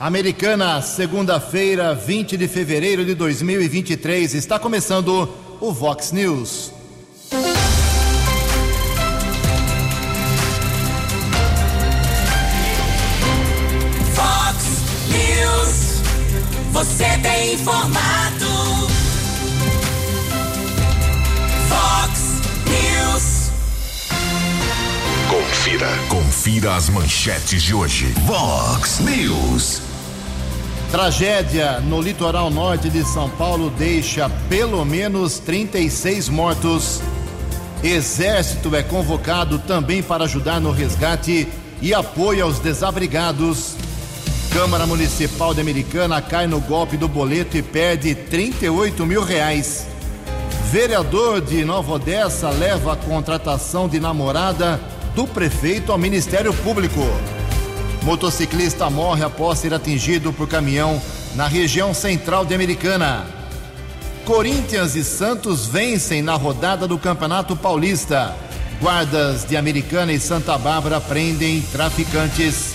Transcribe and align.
Americana, 0.00 0.80
segunda-feira, 0.80 1.92
20 1.92 2.36
de 2.36 2.46
fevereiro 2.46 3.04
de 3.04 3.16
2023, 3.16 4.32
está 4.32 4.56
começando 4.56 5.28
o 5.60 5.72
Vox 5.72 6.12
News. 6.12 6.72
Vox 14.14 14.64
News, 15.08 16.02
você 16.70 17.18
tem 17.20 17.54
informado. 17.54 18.46
Vox 21.68 22.40
News. 22.68 23.50
Confira. 25.28 25.88
Confira 26.08 26.76
as 26.76 26.88
manchetes 26.88 27.64
de 27.64 27.74
hoje. 27.74 28.14
Vox 28.24 29.00
News. 29.00 29.87
Tragédia 30.90 31.80
no 31.80 32.00
litoral 32.00 32.50
norte 32.50 32.88
de 32.88 33.04
São 33.04 33.28
Paulo 33.28 33.68
deixa 33.68 34.30
pelo 34.48 34.86
menos 34.86 35.38
36 35.38 36.30
mortos. 36.30 37.02
Exército 37.84 38.74
é 38.74 38.82
convocado 38.82 39.58
também 39.58 40.02
para 40.02 40.24
ajudar 40.24 40.60
no 40.62 40.70
resgate 40.70 41.46
e 41.82 41.92
apoio 41.92 42.42
aos 42.42 42.58
desabrigados. 42.58 43.76
Câmara 44.50 44.86
Municipal 44.86 45.52
de 45.52 45.60
Americana 45.60 46.22
cai 46.22 46.46
no 46.46 46.58
golpe 46.58 46.96
do 46.96 47.06
boleto 47.06 47.58
e 47.58 47.62
perde 47.62 48.14
38 48.14 49.04
mil 49.04 49.22
reais. 49.22 49.86
Vereador 50.70 51.42
de 51.42 51.66
Nova 51.66 51.92
Odessa 51.92 52.48
leva 52.48 52.94
a 52.94 52.96
contratação 52.96 53.86
de 53.86 54.00
namorada 54.00 54.80
do 55.14 55.26
prefeito 55.26 55.92
ao 55.92 55.98
Ministério 55.98 56.54
Público. 56.54 57.02
Motociclista 58.02 58.88
morre 58.88 59.24
após 59.24 59.58
ser 59.58 59.74
atingido 59.74 60.32
por 60.32 60.48
caminhão 60.48 61.00
na 61.34 61.46
região 61.46 61.92
central 61.92 62.44
de 62.44 62.54
Americana. 62.54 63.26
Corinthians 64.24 64.94
e 64.94 65.04
Santos 65.04 65.66
vencem 65.66 66.22
na 66.22 66.34
rodada 66.34 66.86
do 66.86 66.98
Campeonato 66.98 67.56
Paulista. 67.56 68.34
Guardas 68.80 69.44
de 69.44 69.56
Americana 69.56 70.12
e 70.12 70.20
Santa 70.20 70.56
Bárbara 70.56 71.00
prendem 71.00 71.60
traficantes. 71.72 72.74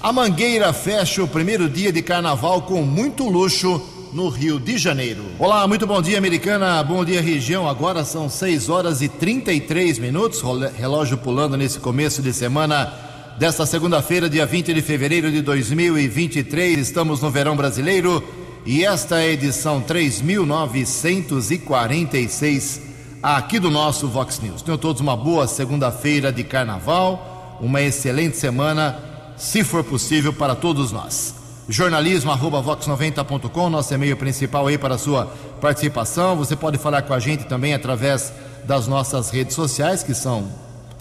A 0.00 0.12
Mangueira 0.12 0.72
fecha 0.72 1.22
o 1.22 1.28
primeiro 1.28 1.68
dia 1.68 1.92
de 1.92 2.02
carnaval 2.02 2.62
com 2.62 2.82
muito 2.82 3.28
luxo 3.28 3.82
no 4.12 4.28
Rio 4.28 4.60
de 4.60 4.78
Janeiro. 4.78 5.24
Olá, 5.38 5.66
muito 5.66 5.86
bom 5.86 6.00
dia, 6.00 6.18
Americana. 6.18 6.82
Bom 6.82 7.04
dia, 7.04 7.20
região. 7.20 7.68
Agora 7.68 8.04
são 8.04 8.28
6 8.28 8.68
horas 8.68 9.02
e 9.02 9.08
33 9.08 9.98
minutos. 9.98 10.42
Relógio 10.76 11.18
pulando 11.18 11.56
nesse 11.56 11.78
começo 11.78 12.22
de 12.22 12.32
semana 12.32 13.07
desta 13.38 13.64
segunda-feira, 13.64 14.28
dia 14.28 14.44
20 14.44 14.74
de 14.74 14.82
fevereiro 14.82 15.30
de 15.30 15.40
2023. 15.42 16.80
Estamos 16.80 17.22
no 17.22 17.30
verão 17.30 17.56
brasileiro 17.56 18.24
e 18.66 18.84
esta 18.84 19.20
é 19.20 19.28
a 19.28 19.32
edição 19.32 19.80
3946 19.80 22.80
aqui 23.22 23.60
do 23.60 23.70
nosso 23.70 24.08
Vox 24.08 24.40
News. 24.40 24.62
Tenham 24.62 24.76
todos 24.76 25.00
uma 25.00 25.16
boa 25.16 25.46
segunda-feira 25.46 26.32
de 26.32 26.42
carnaval, 26.42 27.60
uma 27.60 27.80
excelente 27.80 28.36
semana, 28.36 28.98
se 29.36 29.62
for 29.62 29.84
possível, 29.84 30.32
para 30.32 30.56
todos 30.56 30.90
nós. 30.90 31.36
Jornalismo 31.68 32.32
arroba 32.32 32.60
vox90.com, 32.60 33.70
nosso 33.70 33.94
e-mail 33.94 34.16
principal 34.16 34.66
aí 34.66 34.76
para 34.76 34.96
a 34.96 34.98
sua 34.98 35.26
participação. 35.60 36.36
Você 36.36 36.56
pode 36.56 36.76
falar 36.76 37.02
com 37.02 37.14
a 37.14 37.20
gente 37.20 37.44
também 37.44 37.72
através 37.72 38.32
das 38.64 38.88
nossas 38.88 39.30
redes 39.30 39.54
sociais, 39.54 40.02
que 40.02 40.12
são 40.12 40.48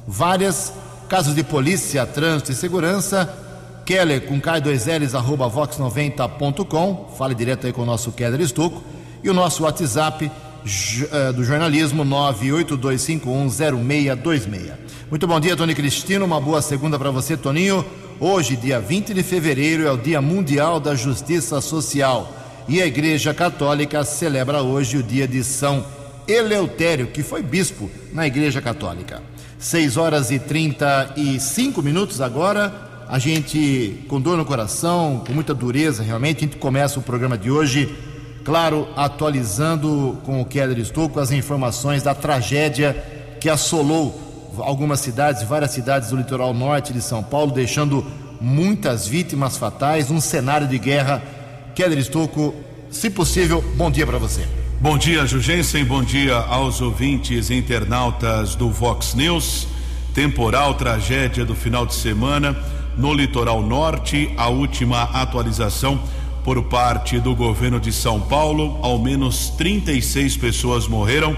várias. 0.08 0.72
Casos 1.10 1.34
de 1.34 1.44
polícia, 1.44 2.06
trânsito 2.06 2.52
e 2.52 2.56
segurança, 2.56 3.34
Keller 3.86 4.24
com 4.24 4.42
K2Ls, 4.42 5.16
arroba 5.16 5.50
vox90.com. 5.50 7.16
Fale 7.18 7.34
direto 7.34 7.66
aí 7.66 7.72
com 7.72 7.84
o 7.84 7.86
nosso 7.86 8.12
Keller 8.12 8.42
Estuco. 8.42 8.84
E 9.24 9.30
o 9.30 9.34
nosso 9.34 9.64
WhatsApp 9.64 10.30
do 11.34 11.46
jornalismo 11.46 12.04
982510626. 12.04 14.74
Muito 15.10 15.26
bom 15.26 15.40
dia, 15.40 15.56
Tony 15.56 15.74
Cristino. 15.74 16.26
Uma 16.26 16.42
boa 16.42 16.62
segunda 16.62 17.00
para 17.00 17.10
você, 17.10 17.38
Toninho. 17.38 17.86
Hoje, 18.20 18.58
dia 18.58 18.82
20 18.82 19.14
de 19.14 19.24
fevereiro, 19.24 19.88
é 19.88 19.92
o 19.92 19.98
Dia 19.98 20.22
Mundial 20.22 20.78
da 20.78 20.94
Justiça 20.94 21.62
Social. 21.62 22.34
E 22.68 22.82
a 22.82 22.86
Igreja 22.86 23.34
Católica 23.34 24.04
celebra 24.04 24.62
hoje 24.62 24.98
o 24.98 25.04
dia 25.04 25.26
de 25.26 25.42
São 25.42 25.86
Eleutério, 26.28 27.08
que 27.08 27.24
foi 27.24 27.42
bispo 27.42 27.90
na 28.12 28.28
Igreja 28.28 28.62
Católica. 28.62 29.24
6 29.60 29.98
horas 29.98 30.32
e 30.32 30.40
35 30.40 31.82
minutos 31.82 32.22
agora. 32.22 32.74
A 33.10 33.18
gente, 33.20 34.06
com 34.08 34.20
dor 34.20 34.38
no 34.38 34.46
coração, 34.46 35.24
com 35.26 35.34
muita 35.34 35.54
dureza, 35.54 36.04
realmente, 36.04 36.38
a 36.38 36.42
gente 36.42 36.58
começa 36.58 37.00
o 37.00 37.02
programa 37.02 37.38
de 37.38 37.50
hoje, 37.50 37.96
claro, 38.44 38.88
atualizando 38.98 40.18
com 40.26 40.42
o 40.42 40.46
Keller 40.46 40.78
Estouco 40.78 41.20
as 41.20 41.32
informações 41.32 42.04
da 42.04 42.14
tragédia 42.14 42.94
que 43.40 43.50
assolou 43.50 44.28
algumas 44.60 45.00
cidades, 45.00 45.44
várias 45.44 45.72
cidades 45.72 46.10
do 46.10 46.18
litoral 46.18 46.54
norte 46.54 46.92
de 46.92 47.02
São 47.02 47.24
Paulo, 47.24 47.52
deixando 47.52 48.06
muitas 48.42 49.08
vítimas 49.08 49.58
fatais, 49.58 50.12
um 50.12 50.20
cenário 50.20 50.68
de 50.68 50.78
guerra. 50.78 51.24
Keller 51.74 51.98
Estouco, 51.98 52.54
se 52.92 53.10
possível, 53.10 53.64
bom 53.78 53.90
dia 53.90 54.06
para 54.06 54.18
você. 54.18 54.67
Bom 54.80 54.96
dia, 54.96 55.26
Jugensen. 55.26 55.84
Bom 55.84 56.04
dia 56.04 56.36
aos 56.36 56.82
ouvintes 56.82 57.50
e 57.50 57.56
internautas 57.56 58.54
do 58.54 58.70
Vox 58.70 59.16
News. 59.16 59.68
Temporal 60.14 60.76
tragédia 60.76 61.44
do 61.44 61.56
final 61.56 61.84
de 61.84 61.96
semana 61.96 62.56
no 62.96 63.12
litoral 63.12 63.64
norte. 63.64 64.32
A 64.38 64.50
última 64.50 65.02
atualização 65.02 66.00
por 66.44 66.62
parte 66.66 67.20
do 67.20 67.34
governo 67.34 67.80
de 67.80 67.92
São 67.92 68.22
Paulo: 68.22 68.78
ao 68.84 69.00
menos 69.00 69.50
36 69.58 70.38
pessoas 70.38 70.88
morreram 70.88 71.36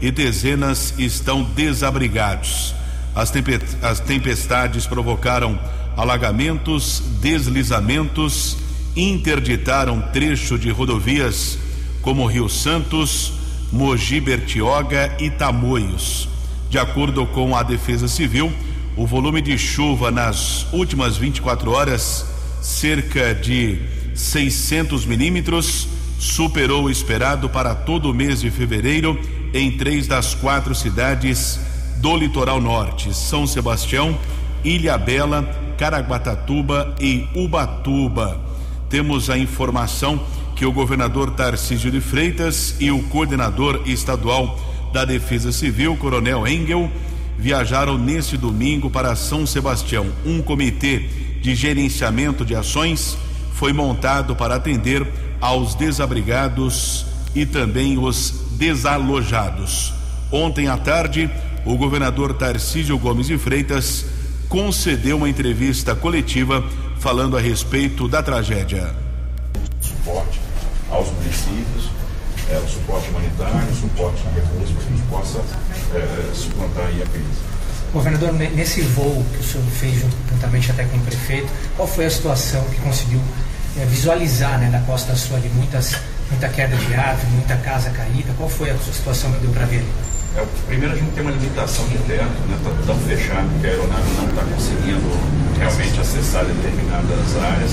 e 0.00 0.10
dezenas 0.10 0.92
estão 0.98 1.44
desabrigados. 1.44 2.74
As, 3.14 3.32
as 3.82 4.00
tempestades 4.00 4.84
provocaram 4.84 5.56
alagamentos, 5.96 7.00
deslizamentos, 7.20 8.56
interditaram 8.96 10.00
trecho 10.12 10.58
de 10.58 10.70
rodovias 10.70 11.69
como 12.02 12.26
Rio 12.26 12.48
Santos, 12.48 13.32
Mogi 13.72 14.20
Bertioga 14.20 15.16
e 15.20 15.30
Tamoios. 15.30 16.28
De 16.68 16.78
acordo 16.78 17.26
com 17.26 17.54
a 17.56 17.62
Defesa 17.62 18.08
Civil, 18.08 18.52
o 18.96 19.06
volume 19.06 19.40
de 19.40 19.56
chuva 19.58 20.10
nas 20.10 20.66
últimas 20.72 21.16
24 21.16 21.70
horas, 21.70 22.26
cerca 22.60 23.34
de 23.34 23.78
600 24.14 25.04
milímetros, 25.06 25.88
superou 26.18 26.84
o 26.84 26.90
esperado 26.90 27.48
para 27.48 27.74
todo 27.74 28.10
o 28.10 28.14
mês 28.14 28.40
de 28.40 28.50
fevereiro 28.50 29.18
em 29.54 29.70
três 29.70 30.06
das 30.06 30.34
quatro 30.34 30.74
cidades 30.74 31.58
do 31.96 32.16
litoral 32.16 32.60
norte: 32.60 33.14
São 33.14 33.46
Sebastião, 33.46 34.16
Ilha 34.64 34.98
Bela, 34.98 35.42
Caraguatatuba 35.78 36.94
e 37.00 37.26
Ubatuba. 37.34 38.40
Temos 38.88 39.30
a 39.30 39.38
informação 39.38 40.20
que 40.60 40.66
o 40.66 40.72
governador 40.72 41.30
Tarcísio 41.30 41.90
de 41.90 42.02
Freitas 42.02 42.74
e 42.78 42.90
o 42.90 43.02
coordenador 43.04 43.80
estadual 43.86 44.60
da 44.92 45.06
Defesa 45.06 45.50
Civil, 45.52 45.96
Coronel 45.96 46.46
Engel, 46.46 46.92
viajaram 47.38 47.96
neste 47.96 48.36
domingo 48.36 48.90
para 48.90 49.16
São 49.16 49.46
Sebastião. 49.46 50.08
Um 50.22 50.42
comitê 50.42 50.98
de 51.40 51.54
gerenciamento 51.54 52.44
de 52.44 52.54
ações 52.54 53.16
foi 53.54 53.72
montado 53.72 54.36
para 54.36 54.56
atender 54.56 55.06
aos 55.40 55.74
desabrigados 55.74 57.06
e 57.34 57.46
também 57.46 57.96
os 57.96 58.30
desalojados. 58.58 59.94
Ontem 60.30 60.68
à 60.68 60.76
tarde, 60.76 61.30
o 61.64 61.74
governador 61.74 62.34
Tarcísio 62.34 62.98
Gomes 62.98 63.28
de 63.28 63.38
Freitas 63.38 64.04
concedeu 64.46 65.16
uma 65.16 65.28
entrevista 65.30 65.94
coletiva 65.94 66.62
falando 66.98 67.34
a 67.34 67.40
respeito 67.40 68.06
da 68.06 68.22
tragédia. 68.22 68.94
Suporte 69.80 70.39
aos 70.90 71.08
municípios, 71.10 71.90
é, 72.50 72.58
o 72.58 72.68
suporte 72.68 73.08
humanitário, 73.10 73.68
o 73.70 73.76
suporte 73.76 74.22
de 74.22 74.40
recursos 74.40 74.70
para 74.70 74.82
que 74.82 74.92
a 74.92 74.96
gente 74.96 75.06
possa 75.08 75.38
é, 75.94 76.34
suplantar 76.34 76.86
aí 76.86 77.02
a 77.02 77.06
crise. 77.06 77.50
Governador, 77.92 78.32
nesse 78.32 78.82
voo 78.82 79.24
que 79.32 79.40
o 79.40 79.42
senhor 79.42 79.66
fez 79.66 80.00
juntamente 80.30 80.70
até 80.70 80.84
com 80.84 80.96
o 80.96 81.00
prefeito, 81.00 81.48
qual 81.76 81.88
foi 81.88 82.06
a 82.06 82.10
situação 82.10 82.62
que 82.64 82.76
conseguiu 82.80 83.20
é, 83.76 83.84
visualizar 83.84 84.58
né, 84.58 84.70
da 84.70 84.80
costa 84.80 85.14
sul 85.16 85.38
de 85.40 85.48
muitas, 85.48 85.96
muita 86.30 86.48
queda 86.48 86.76
de 86.76 86.94
árvore, 86.94 87.26
muita 87.32 87.56
casa 87.56 87.90
caída? 87.90 88.32
Qual 88.36 88.48
foi 88.48 88.70
a 88.70 88.78
situação 88.78 89.32
que 89.32 89.40
deu 89.40 89.50
para 89.50 89.66
ver? 89.66 89.84
É, 90.36 90.46
primeiro 90.68 90.94
a 90.94 90.96
gente 90.96 91.10
tem 91.12 91.22
uma 91.22 91.32
limitação 91.32 91.84
de 91.88 91.98
teto, 91.98 92.22
né? 92.48 92.56
Está 92.58 92.70
tão 92.86 92.98
fechado 93.00 93.48
que 93.60 93.66
a 93.66 93.70
aeronave 93.70 94.10
não 94.16 94.28
está 94.28 94.42
conseguindo 94.44 95.10
realmente 95.58 96.00
acessar 96.00 96.44
determinadas 96.44 97.36
áreas. 97.42 97.72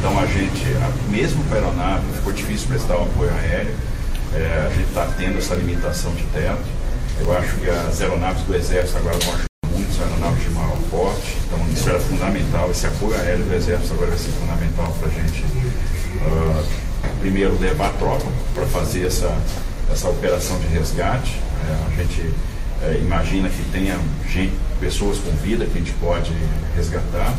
Então 0.00 0.18
a 0.18 0.24
gente, 0.24 0.64
mesmo 1.10 1.44
para 1.44 1.58
a 1.58 1.60
aeronave, 1.60 2.04
ficou 2.14 2.32
difícil 2.32 2.68
prestar 2.68 2.96
o 2.96 3.02
apoio 3.02 3.30
aéreo. 3.34 3.74
É, 4.32 4.66
a 4.66 4.74
gente 4.74 4.88
está 4.88 5.06
tendo 5.18 5.36
essa 5.36 5.54
limitação 5.54 6.14
de 6.14 6.22
teto. 6.32 6.64
Eu 7.20 7.36
acho 7.36 7.54
que 7.56 7.68
as 7.68 8.00
aeronaves 8.00 8.42
do 8.44 8.54
Exército 8.54 8.96
agora 8.96 9.18
vão 9.18 9.34
ajudar 9.34 9.68
muito, 9.70 9.90
as 9.90 10.00
aeronaves 10.00 10.42
de 10.42 10.50
maior 10.50 10.78
porte. 10.90 11.36
Então, 11.44 11.66
isso 11.70 11.90
era 11.90 12.00
fundamental, 12.00 12.70
esse 12.70 12.86
apoio 12.86 13.14
aéreo 13.14 13.44
do 13.44 13.54
Exército 13.54 13.92
agora 13.92 14.08
vai 14.08 14.18
ser 14.18 14.30
fundamental 14.30 14.96
para 14.98 15.08
a 15.08 15.10
gente, 15.10 15.44
uh, 15.44 16.64
primeiro, 17.20 17.60
levar 17.60 17.88
a 17.88 17.92
tropa 17.92 18.26
para 18.54 18.64
fazer 18.68 19.06
essa, 19.06 19.36
essa 19.92 20.08
operação 20.08 20.58
de 20.60 20.66
resgate. 20.68 21.38
É, 21.68 21.92
a 21.92 22.02
gente 22.02 22.34
é, 22.84 23.00
imagina 23.02 23.50
que 23.50 23.62
tenha 23.70 23.98
gente, 24.30 24.54
pessoas 24.80 25.18
com 25.18 25.30
vida 25.42 25.66
que 25.66 25.76
a 25.76 25.80
gente 25.82 25.92
pode 26.00 26.32
resgatar 26.74 27.34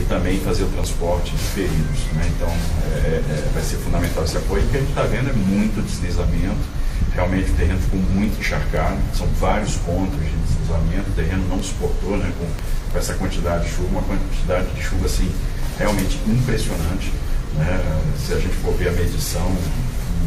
e 0.00 0.04
também 0.04 0.40
fazer 0.40 0.64
o 0.64 0.68
transporte 0.68 1.32
de 1.32 1.42
feridos. 1.42 2.00
Né? 2.14 2.30
Então, 2.36 2.48
é, 2.48 3.20
é, 3.20 3.50
vai 3.52 3.62
ser 3.62 3.76
fundamental 3.76 4.24
esse 4.24 4.36
apoio. 4.36 4.64
O 4.64 4.68
que 4.68 4.76
a 4.76 4.80
gente 4.80 4.90
está 4.90 5.02
vendo 5.02 5.30
é 5.30 5.32
muito 5.32 5.84
deslizamento. 5.84 6.80
Realmente 7.14 7.50
o 7.50 7.54
terreno 7.54 7.80
ficou 7.80 8.00
muito 8.00 8.38
encharcado, 8.38 8.96
são 9.16 9.26
vários 9.40 9.74
pontos 9.76 10.16
de 10.20 10.30
deslizamento, 10.30 11.10
o 11.10 11.14
terreno 11.14 11.44
não 11.48 11.60
suportou 11.60 12.16
né, 12.16 12.30
com, 12.38 12.46
com 12.92 12.98
essa 12.98 13.14
quantidade 13.14 13.64
de 13.64 13.70
chuva, 13.70 13.88
uma 13.88 14.02
quantidade 14.02 14.70
de 14.74 14.82
chuva 14.82 15.06
assim, 15.06 15.28
realmente 15.76 16.20
impressionante. 16.26 17.12
Né? 17.54 18.04
Se 18.24 18.32
a 18.32 18.38
gente 18.38 18.54
for 18.56 18.72
ver 18.74 18.90
a 18.90 18.92
medição, 18.92 19.50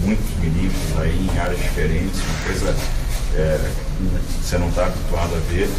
muitos 0.04 0.26
milímetros 0.40 1.00
aí 1.00 1.30
em 1.34 1.40
áreas 1.40 1.60
diferentes, 1.60 2.20
uma 2.22 2.46
coisa 2.46 2.76
é, 3.36 3.72
você 4.42 4.58
não 4.58 4.68
está 4.70 4.86
habituado 4.86 5.36
a 5.36 5.40
ver. 5.52 5.70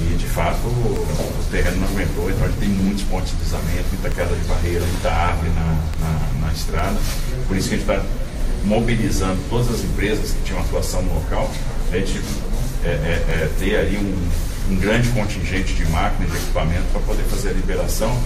E 0.00 0.16
de 0.16 0.26
fato 0.26 0.66
o, 0.66 0.68
o, 0.68 1.44
terreno 1.50 1.76
não 1.80 1.88
aguentou, 1.88 2.30
então 2.30 2.44
a 2.44 2.48
gente 2.48 2.58
tem 2.58 2.68
muitos 2.68 3.04
pontos 3.04 3.30
de 3.30 3.36
deslizamento, 3.36 3.88
muita 3.92 4.10
queda 4.10 4.34
de 4.34 4.44
barreira, 4.48 4.84
muita 4.84 5.10
árvore 5.10 5.50
na, 5.50 5.78
na, 6.00 6.46
na 6.46 6.52
estrada. 6.52 6.96
Por 7.46 7.56
isso 7.56 7.68
que 7.68 7.74
a 7.74 7.78
gente 7.78 7.90
está 7.90 8.04
mobilizando 8.64 9.38
todas 9.48 9.70
as 9.70 9.84
empresas 9.84 10.30
que 10.32 10.42
tinham 10.42 10.60
atuação 10.60 11.02
no 11.02 11.14
local, 11.14 11.50
a 11.92 11.96
gente 11.96 12.20
é, 12.84 12.88
é, 12.88 12.90
é, 12.90 13.50
ter 13.58 13.76
ali 13.76 13.96
um, 13.96 14.72
um 14.72 14.76
grande 14.76 15.08
contingente 15.10 15.74
de 15.74 15.86
máquinas, 15.86 16.30
de 16.30 16.36
equipamento 16.38 16.84
para 16.92 17.00
poder 17.02 17.22
fazer 17.24 17.50
a 17.50 17.52
liberação 17.52 18.16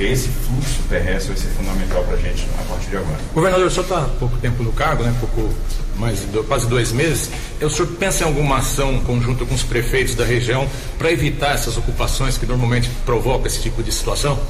porque 0.00 0.04
esse 0.04 0.28
fluxo 0.28 0.82
terrestre 0.88 1.34
vai 1.34 1.36
ser 1.36 1.48
fundamental 1.50 2.02
para 2.04 2.14
a 2.14 2.18
gente 2.18 2.46
a 2.58 2.62
partir 2.62 2.88
de 2.88 2.96
agora. 2.96 3.18
Governador, 3.34 3.66
o 3.66 3.70
senhor 3.70 3.82
está 3.82 3.98
há 3.98 4.08
pouco 4.08 4.38
tempo 4.38 4.62
no 4.62 4.72
cargo, 4.72 5.02
né? 5.04 5.14
pouco 5.20 5.54
mais 5.96 6.20
de 6.20 6.42
quase 6.44 6.66
dois 6.66 6.90
meses. 6.90 7.30
O 7.60 7.68
senhor 7.68 7.88
pensa 7.98 8.24
em 8.24 8.26
alguma 8.26 8.58
ação 8.58 8.98
conjunta 9.00 9.44
com 9.44 9.54
os 9.54 9.62
prefeitos 9.62 10.14
da 10.14 10.24
região 10.24 10.66
para 10.96 11.12
evitar 11.12 11.52
essas 11.52 11.76
ocupações 11.76 12.38
que 12.38 12.46
normalmente 12.46 12.88
provocam 13.04 13.46
esse 13.46 13.60
tipo 13.60 13.82
de 13.82 13.92
situação? 13.92 14.40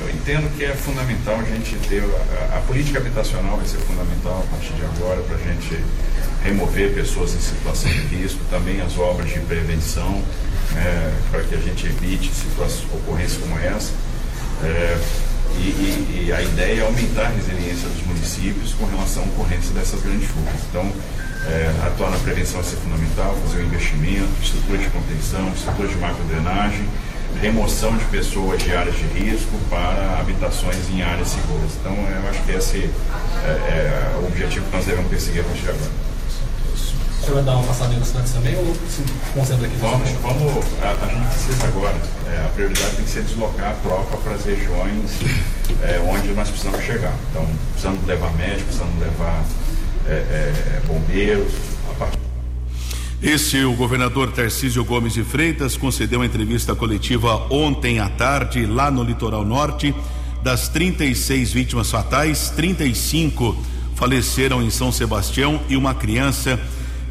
Eu 0.00 0.14
entendo 0.14 0.48
que 0.56 0.64
é 0.64 0.74
fundamental 0.74 1.40
a 1.40 1.42
gente 1.42 1.74
ter. 1.88 2.04
A, 2.52 2.58
a 2.58 2.60
política 2.60 3.00
habitacional 3.00 3.56
vai 3.56 3.66
ser 3.66 3.78
fundamental 3.78 4.44
a 4.46 4.50
partir 4.54 4.72
de 4.74 4.84
agora 4.84 5.20
para 5.22 5.34
a 5.34 5.38
gente 5.40 5.76
remover 6.44 6.94
pessoas 6.94 7.34
em 7.34 7.40
situação 7.40 7.90
de 7.90 8.16
risco, 8.16 8.38
também 8.48 8.80
as 8.80 8.96
obras 8.96 9.28
de 9.28 9.40
prevenção, 9.40 10.22
né, 10.72 11.12
para 11.32 11.42
que 11.42 11.56
a 11.56 11.58
gente 11.58 11.86
evite 11.86 12.32
situações, 12.32 12.86
ocorrências 12.92 13.42
como 13.42 13.58
essa. 13.58 13.90
É, 14.62 14.98
e, 15.58 15.68
e, 15.68 16.26
e, 16.26 16.32
a 16.32 16.42
ideia 16.42 16.80
é 16.80 16.84
aumentar 16.84 17.26
a 17.26 17.28
resiliência 17.28 17.88
dos 17.88 18.06
municípios 18.06 18.74
com 18.74 18.84
relação 18.86 19.22
à 19.22 19.26
ocorrência 19.26 19.72
dessas 19.74 20.02
grandes 20.02 20.28
chuvas. 20.28 20.60
Então, 20.68 20.92
é, 21.46 21.72
atuar 21.86 22.10
na 22.10 22.18
prevenção 22.18 22.60
vai 22.60 22.70
ser 22.70 22.76
fundamental, 22.76 23.36
fazer 23.46 23.62
um 23.62 23.66
investimento, 23.66 24.28
estrutura 24.42 24.78
de 24.78 24.88
contenção, 24.88 25.48
estrutura 25.54 25.88
de 25.88 25.96
macro-drenagem, 25.96 26.88
remoção 27.40 27.96
de 27.96 28.04
pessoas 28.06 28.62
de 28.62 28.74
áreas 28.74 28.96
de 28.96 29.04
risco 29.18 29.56
para 29.70 30.18
habitações 30.20 30.88
em 30.90 31.02
áreas 31.02 31.28
seguras. 31.28 31.70
Então, 31.80 31.94
eu 31.94 32.30
acho 32.30 32.42
que 32.42 32.52
esse 32.52 32.90
é, 33.44 33.48
é 33.48 34.18
o 34.22 34.26
objetivo 34.26 34.66
que 34.66 34.76
nós 34.76 34.84
devemos 34.84 35.10
perseguir 35.10 35.40
a 35.40 35.44
partir 35.44 35.62
de 35.62 35.70
agora 35.70 36.05
senhor 37.24 37.34
vai 37.34 37.44
dar 37.44 37.56
uma 37.56 37.66
passada 37.66 37.94
em 37.94 37.98
outros 37.98 38.30
também 38.32 38.56
ou 38.56 38.74
se 38.88 39.02
concentra 39.32 39.66
aqui? 39.66 39.76
Vamos, 39.76 40.10
vamos 40.22 40.64
a, 40.82 40.90
a, 40.90 41.08
gente 41.08 41.26
precisa 41.28 41.66
agora, 41.66 41.96
é, 42.26 42.44
a 42.44 42.48
prioridade 42.48 42.96
tem 42.96 43.04
que 43.04 43.10
ser 43.10 43.22
deslocar 43.22 43.70
a 43.70 43.74
tropa 43.74 44.16
para 44.18 44.32
as 44.34 44.44
regiões 44.44 45.10
é, 45.82 46.00
onde 46.06 46.28
nós 46.28 46.48
precisamos 46.48 46.84
chegar. 46.84 47.14
Então, 47.30 47.46
precisamos 47.72 48.06
levar 48.06 48.32
médicos, 48.34 48.64
precisamos 48.64 49.00
levar 49.00 49.44
é, 50.06 50.12
é 50.12 50.82
bombeiros. 50.86 51.52
Esse 53.22 53.64
o 53.64 53.72
governador 53.72 54.30
Tarcísio 54.30 54.84
Gomes 54.84 55.14
de 55.14 55.24
Freitas 55.24 55.74
concedeu 55.74 56.18
uma 56.18 56.26
entrevista 56.26 56.74
coletiva 56.74 57.46
ontem 57.50 57.98
à 57.98 58.10
tarde 58.10 58.66
lá 58.66 58.90
no 58.90 59.02
litoral 59.02 59.44
norte. 59.44 59.94
Das 60.42 60.68
36 60.68 61.50
vítimas 61.50 61.90
fatais, 61.90 62.50
35 62.50 63.56
faleceram 63.94 64.62
em 64.62 64.70
São 64.70 64.92
Sebastião 64.92 65.60
e 65.68 65.76
uma 65.76 65.94
criança 65.94 66.60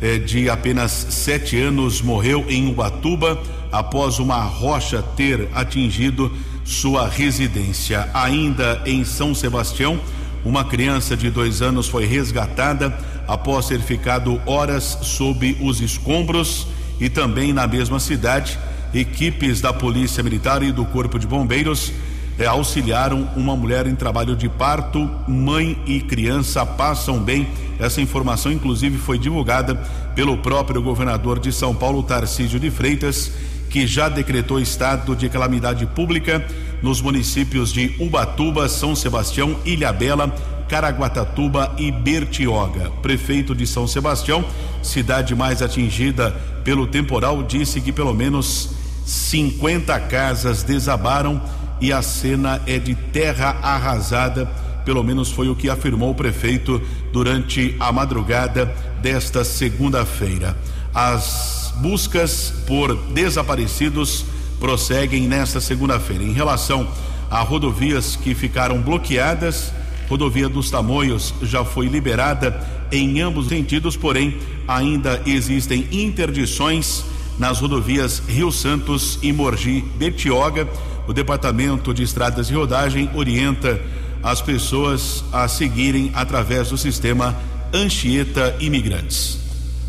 é, 0.05 0.19
de 0.19 0.47
apenas 0.51 0.91
sete 1.09 1.59
anos 1.59 1.99
morreu 1.99 2.45
em 2.47 2.69
Ubatuba 2.69 3.41
após 3.71 4.19
uma 4.19 4.39
rocha 4.43 5.01
ter 5.01 5.49
atingido 5.51 6.31
sua 6.63 7.09
residência. 7.09 8.07
Ainda 8.13 8.83
em 8.85 9.03
São 9.03 9.33
Sebastião, 9.33 9.99
uma 10.43 10.63
criança 10.63 11.17
de 11.17 11.31
dois 11.31 11.63
anos 11.63 11.87
foi 11.87 12.05
resgatada 12.05 12.95
após 13.27 13.65
ter 13.65 13.81
ficado 13.81 14.39
horas 14.45 14.99
sob 15.01 15.57
os 15.59 15.81
escombros 15.81 16.67
e 17.01 17.09
também 17.09 17.51
na 17.51 17.65
mesma 17.65 17.99
cidade, 17.99 18.59
equipes 18.93 19.59
da 19.59 19.73
Polícia 19.73 20.21
Militar 20.21 20.61
e 20.61 20.71
do 20.71 20.85
Corpo 20.85 21.17
de 21.17 21.25
Bombeiros 21.25 21.91
é, 22.37 22.45
auxiliaram 22.45 23.29
uma 23.35 23.55
mulher 23.55 23.87
em 23.87 23.95
trabalho 23.95 24.35
de 24.35 24.49
parto. 24.49 25.09
Mãe 25.27 25.77
e 25.85 26.01
criança 26.01 26.65
passam 26.65 27.17
bem. 27.17 27.47
Essa 27.80 28.01
informação, 28.01 28.51
inclusive, 28.51 28.98
foi 28.98 29.18
divulgada 29.18 29.75
pelo 30.16 30.38
próprio 30.38 30.81
governador 30.81 31.39
de 31.39 31.51
São 31.51 31.75
Paulo, 31.75 32.04
Tarcísio 32.04 32.60
de 32.60 32.69
Freitas, 32.72 33.31
que 33.69 33.86
já 33.86 34.07
decretou 34.07 34.60
estado 34.60 35.16
de 35.16 35.27
calamidade 35.27 35.86
pública 35.88 36.45
nos 36.81 37.01
municípios 37.01 37.74
de 37.74 37.95
Ubatuba, 38.00 38.69
São 38.69 38.95
Sebastião, 38.95 39.57
Ilhabela, 39.66 40.33
Caraguatatuba 40.69 41.75
e 41.77 41.92
Bertioga. 41.92 42.89
Prefeito 43.01 43.54
de 43.54 43.68
São 43.68 43.88
Sebastião, 43.88 44.45
cidade 44.81 45.36
mais 45.36 45.62
atingida 45.62 46.31
pelo 46.63 46.88
temporal, 46.88 47.44
disse 47.44 47.81
que 47.81 47.92
pelo 47.92 48.13
menos 48.13 48.69
50 49.06 50.00
casas 50.01 50.63
desabaram 50.63 51.42
e 51.80 51.92
a 51.92 52.01
cena 52.01 52.62
é 52.66 52.80
de 52.80 52.95
terra 52.95 53.57
arrasada, 53.62 54.45
pelo 54.83 55.04
menos 55.04 55.31
foi 55.31 55.50
o 55.50 55.56
que 55.56 55.69
afirmou 55.69 56.12
o 56.12 56.16
prefeito 56.16 56.81
durante 57.15 57.73
a 57.79 57.94
madrugada 57.94 58.65
desta 59.01 59.45
segunda-feira. 59.45 60.53
As 60.94 61.73
buscas 61.77 62.53
por 62.67 62.94
desaparecidos 63.13 64.25
prosseguem 64.59 65.21
nesta 65.25 65.62
segunda-feira. 65.62 66.25
Em 66.25 66.33
relação 66.33 66.85
a 67.31 67.39
rodovias 67.39 68.17
que 68.17 68.35
ficaram 68.35 68.81
bloqueadas, 68.81 69.71
rodovia 70.09 70.50
dos 70.50 70.69
Tamoios 70.69 71.33
já 71.41 71.63
foi 71.63 71.88
liberada 71.88 72.62
em 72.91 73.22
ambos 73.22 73.45
os 73.45 73.50
sentidos, 73.50 73.95
porém 73.95 74.38
ainda 74.67 75.22
existem 75.25 75.88
interdições 75.93 77.05
nas 77.39 77.62
rodovias 77.62 78.22
Rio 78.27 78.51
Santos 78.51 79.19
e 79.24 79.31
Morgi 79.31 79.86
Betioga 79.98 80.67
o 81.07 81.13
Departamento 81.13 81.93
de 81.93 82.03
Estradas 82.03 82.50
e 82.50 82.53
Rodagem 82.53 83.10
orienta 83.13 83.79
as 84.24 84.41
pessoas 84.41 85.24
a 85.31 85.48
seguirem 85.48 86.12
através 86.13 86.69
do 86.69 86.77
sistema 86.77 87.36
Anchieta 87.74 88.55
Imigrantes. 88.60 89.39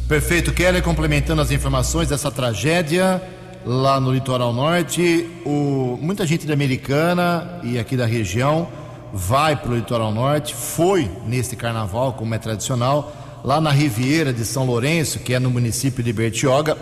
Perfeito, 0.09 0.53
Keller, 0.53 0.83
complementando 0.83 1.43
as 1.43 1.51
informações 1.51 2.09
dessa 2.09 2.31
tragédia 2.31 3.21
lá 3.65 3.99
no 3.99 4.13
litoral 4.13 4.53
norte, 4.53 5.29
o, 5.45 5.99
muita 6.01 6.25
gente 6.25 6.47
da 6.47 6.55
Americana 6.55 7.61
e 7.65 7.79
aqui 7.79 7.97
da 7.97 8.07
região 8.07 8.69
vai 9.13 9.57
para 9.57 9.73
o 9.73 9.75
litoral 9.75 10.13
norte, 10.13 10.55
foi 10.55 11.11
neste 11.27 11.57
carnaval, 11.57 12.13
como 12.13 12.35
é 12.35 12.39
tradicional, 12.39 13.13
lá 13.43 13.61
na 13.61 13.71
Riviera 13.71 14.33
de 14.33 14.45
São 14.45 14.65
Lourenço, 14.65 15.19
que 15.19 15.35
é 15.35 15.41
no 15.41 15.51
município 15.51 16.05
de 16.05 16.13
Bertioga, 16.13 16.77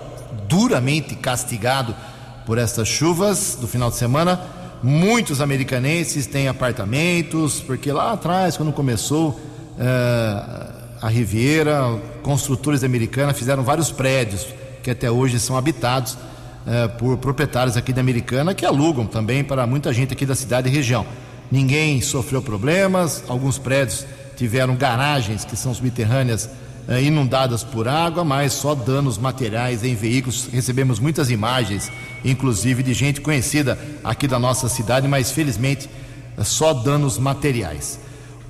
duramente 0.49 1.15
castigado 1.15 1.95
por 2.45 2.59
estas 2.59 2.89
chuvas 2.89 3.57
do 3.61 3.67
final 3.67 3.91
de 3.91 3.97
semana. 3.97 4.41
Muitos 4.87 5.41
americanenses 5.41 6.27
têm 6.27 6.47
apartamentos, 6.47 7.59
porque 7.59 7.91
lá 7.91 8.13
atrás, 8.13 8.55
quando 8.55 8.71
começou 8.71 9.41
eh, 9.79 10.67
a 11.01 11.09
Riviera, 11.09 11.99
construtores 12.23 12.85
americanos 12.85 13.39
fizeram 13.39 13.63
vários 13.63 13.91
prédios 13.91 14.47
que 14.83 14.91
até 14.91 15.11
hoje 15.11 15.41
são 15.41 15.57
habitados 15.57 16.19
eh, 16.67 16.87
por 16.99 17.17
proprietários 17.17 17.79
aqui 17.79 17.95
da 17.95 18.03
Americana 18.03 18.53
que 18.53 18.67
alugam 18.67 19.07
também 19.07 19.43
para 19.43 19.67
muita 19.67 19.91
gente 19.91 20.13
aqui 20.13 20.27
da 20.27 20.35
cidade 20.35 20.69
e 20.69 20.71
região. 20.71 21.07
Ninguém 21.51 22.03
sofreu 22.03 22.43
problemas, 22.43 23.25
alguns 23.27 23.57
prédios 23.57 24.05
tiveram 24.37 24.77
garagens 24.77 25.47
que 25.47 25.57
são 25.57 25.73
subterrâneas 25.73 26.51
inundadas 27.03 27.65
por 27.65 27.89
água, 27.89 28.25
mas 28.25 28.53
só 28.53 28.75
danos 28.75 29.17
materiais 29.17 29.83
em 29.83 29.95
veículos. 29.95 30.49
Recebemos 30.53 30.99
muitas 30.99 31.31
imagens, 31.31 31.91
inclusive 32.25 32.83
de 32.83 32.93
gente 32.93 33.21
conhecida 33.21 33.79
aqui 34.03 34.29
da 34.29 34.39
nossa 34.39 34.69
cidade, 34.69 35.09
mas 35.09 35.31
felizmente 35.31 35.89
eh, 36.37 36.45
só 36.45 36.75
danos 36.75 37.19
materiais. 37.19 37.99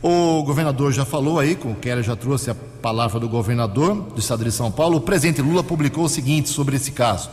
O 0.03 0.43
governador 0.43 0.93
já 0.93 1.05
falou 1.05 1.39
aí, 1.39 1.59
o 1.65 1.75
Keller 1.77 2.05
já 2.05 2.15
trouxe 2.15 2.51
a 2.51 2.55
palavra 2.55 3.19
do 3.19 3.29
governador 3.29 3.95
do 3.95 4.21
estado 4.21 4.45
de 4.45 4.53
São 4.53 4.71
Paulo. 4.71 4.99
O 4.99 5.01
presidente 5.01 5.41
Lula 5.41 5.63
publicou 5.63 6.05
o 6.05 6.09
seguinte 6.09 6.49
sobre 6.49 6.77
esse 6.77 6.91
caso. 6.93 7.31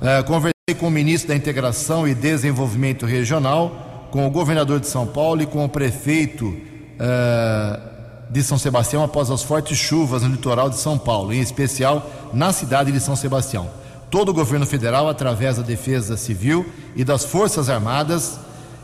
É, 0.00 0.22
com 0.74 0.86
o 0.86 0.90
ministro 0.90 1.28
da 1.28 1.36
Integração 1.36 2.06
e 2.06 2.14
Desenvolvimento 2.14 3.04
Regional, 3.04 4.08
com 4.10 4.26
o 4.26 4.30
governador 4.30 4.80
de 4.80 4.86
São 4.86 5.06
Paulo 5.06 5.42
e 5.42 5.46
com 5.46 5.64
o 5.64 5.68
prefeito 5.68 6.56
eh, 6.98 7.80
de 8.30 8.42
São 8.42 8.58
Sebastião 8.58 9.02
após 9.02 9.30
as 9.30 9.42
fortes 9.42 9.78
chuvas 9.78 10.22
no 10.22 10.28
litoral 10.28 10.68
de 10.68 10.76
São 10.76 10.98
Paulo, 10.98 11.32
em 11.32 11.40
especial 11.40 12.10
na 12.32 12.52
cidade 12.52 12.92
de 12.92 13.00
São 13.00 13.16
Sebastião. 13.16 13.68
Todo 14.10 14.30
o 14.30 14.34
governo 14.34 14.66
federal, 14.66 15.08
através 15.08 15.56
da 15.56 15.62
Defesa 15.62 16.16
Civil 16.16 16.66
e 16.96 17.04
das 17.04 17.24
Forças 17.24 17.68
Armadas, 17.68 18.38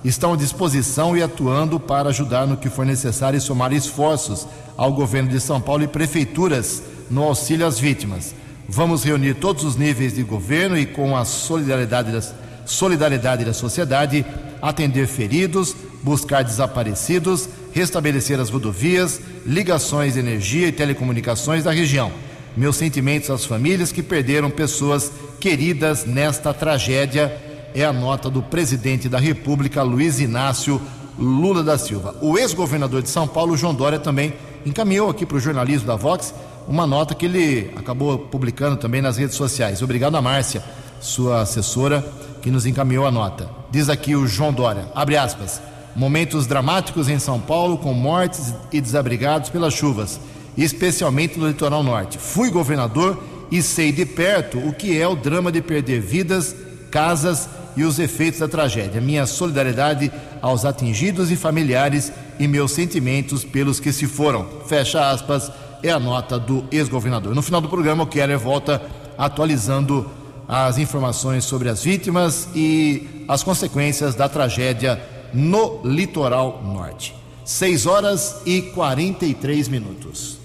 estão 0.05 0.35
à 0.35 0.37
disposição 0.37 1.17
e 1.17 1.23
atuando 1.23 1.81
para 1.81 2.11
ajudar 2.11 2.47
no 2.47 2.59
que 2.59 2.69
for 2.69 2.85
necessário 2.85 3.39
e 3.39 3.41
somar 3.41 3.73
esforços 3.73 4.47
ao 4.77 4.93
governo 4.93 5.31
de 5.31 5.41
São 5.41 5.61
Paulo 5.61 5.83
e 5.83 5.89
prefeituras 5.89 6.83
no 7.11 7.23
auxílio 7.23 7.67
às 7.67 7.79
vítimas. 7.79 8.35
Vamos 8.69 9.03
reunir 9.03 9.35
todos 9.35 9.65
os 9.65 9.77
níveis 9.77 10.15
de 10.15 10.23
governo 10.23 10.77
e, 10.77 10.85
com 10.85 11.17
a 11.17 11.25
solidariedade, 11.25 12.13
das, 12.13 12.35
solidariedade 12.67 13.45
da 13.45 13.53
sociedade, 13.53 14.25
atender 14.61 15.07
feridos, 15.07 15.75
buscar 16.03 16.43
desaparecidos, 16.43 17.49
restabelecer 17.75 18.39
as 18.39 18.49
rodovias, 18.49 19.21
ligações 19.45 20.15
de 20.15 20.21
energia 20.21 20.69
e 20.69 20.73
telecomunicações 20.73 21.65
da 21.65 21.73
região. 21.73 22.13
Meus 22.57 22.77
sentimentos 22.77 23.31
às 23.31 23.45
famílias 23.45 23.91
que 23.91 24.03
perderam 24.03 24.49
pessoas 24.49 25.11
queridas 25.41 26.07
nesta 26.07 26.55
tragédia. 26.55 27.37
É 27.75 27.85
a 27.85 27.93
nota 27.93 28.31
do 28.31 28.41
presidente 28.41 29.09
da 29.09 29.19
República, 29.19 29.83
Luiz 29.83 30.21
Inácio 30.21 30.81
Lula 31.19 31.65
da 31.65 31.77
Silva. 31.77 32.17
O 32.21 32.39
ex-governador 32.39 33.03
de 33.03 33.09
São 33.09 33.27
Paulo, 33.27 33.57
João 33.57 33.75
Dória, 33.75 33.99
também 33.99 34.35
encaminhou 34.65 35.11
aqui 35.11 35.27
para 35.27 35.37
o 35.37 35.41
jornalismo 35.41 35.87
da 35.87 35.97
Vox 35.97 36.33
uma 36.69 36.87
nota 36.87 37.15
que 37.15 37.27
ele 37.27 37.73
acabou 37.77 38.19
publicando 38.19 38.77
também 38.77 39.03
nas 39.03 39.17
redes 39.17 39.37
sociais. 39.37 39.83
Obrigado 39.83 40.17
a 40.17 40.23
Márcia, 40.23 40.63
sua 41.01 41.43
assessora, 41.43 42.05
que 42.41 42.51
nos 42.51 42.67
encaminhou 42.67 43.07
a 43.07 43.11
nota. 43.11 43.49
Diz 43.71 43.89
aqui 43.89 44.15
o 44.15 44.27
João 44.27 44.53
Dória, 44.53 44.87
abre 44.95 45.17
aspas, 45.17 45.61
momentos 45.95 46.47
dramáticos 46.47 47.09
em 47.09 47.19
São 47.19 47.41
Paulo 47.41 47.79
com 47.79 47.93
mortes 47.93 48.55
e 48.73 48.81
desabrigados 48.81 49.51
pelas 49.51 49.75
chuvas, 49.75 50.21
especialmente 50.57 51.39
no 51.39 51.49
litoral 51.49 51.83
norte. 51.83 52.19
Fui 52.19 52.51
governador 52.51 53.23
e 53.51 53.63
sei 53.63 53.93
de 53.93 54.05
perto 54.05 54.59
o 54.59 54.73
que 54.73 54.99
é 54.99 55.07
o 55.07 55.15
drama 55.15 55.53
de 55.53 55.63
perder 55.63 56.01
vidas, 56.01 56.55
casas 56.91 57.49
e 57.77 57.85
os 57.85 57.99
efeitos 57.99 58.41
da 58.41 58.49
tragédia. 58.49 59.01
Minha 59.01 59.27
solidariedade 59.27 60.11
aos 60.41 60.65
atingidos 60.65 61.31
e 61.31 61.37
familiares 61.37 62.13
e 62.39 62.47
meus 62.47 62.73
sentimentos 62.73 63.45
pelos 63.45 63.81
que 63.81 63.93
se 63.93 64.07
foram. 64.07 64.47
Fecha 64.67 65.11
aspas, 65.11 65.51
é 65.83 65.91
a 65.91 66.01
nota 66.01 66.39
do 66.39 66.65
ex-governador. 66.71 67.35
No 67.35 67.43
final 67.43 67.61
do 67.61 67.69
programa, 67.69 68.05
o 68.05 68.07
Keller 68.07 68.39
volta 68.39 68.83
atualizando 69.17 70.09
as 70.49 70.79
informações 70.79 71.45
sobre 71.45 71.69
as 71.69 71.83
vítimas 71.83 72.49
e 72.55 73.25
as 73.29 73.43
consequências 73.43 74.15
da 74.15 74.29
tragédia 74.29 75.01
no 75.35 75.81
litoral 75.85 76.63
norte. 76.63 77.15
6 77.45 77.87
horas 77.87 78.41
e 78.47 78.63
43 78.63 79.69
minutos. 79.69 80.39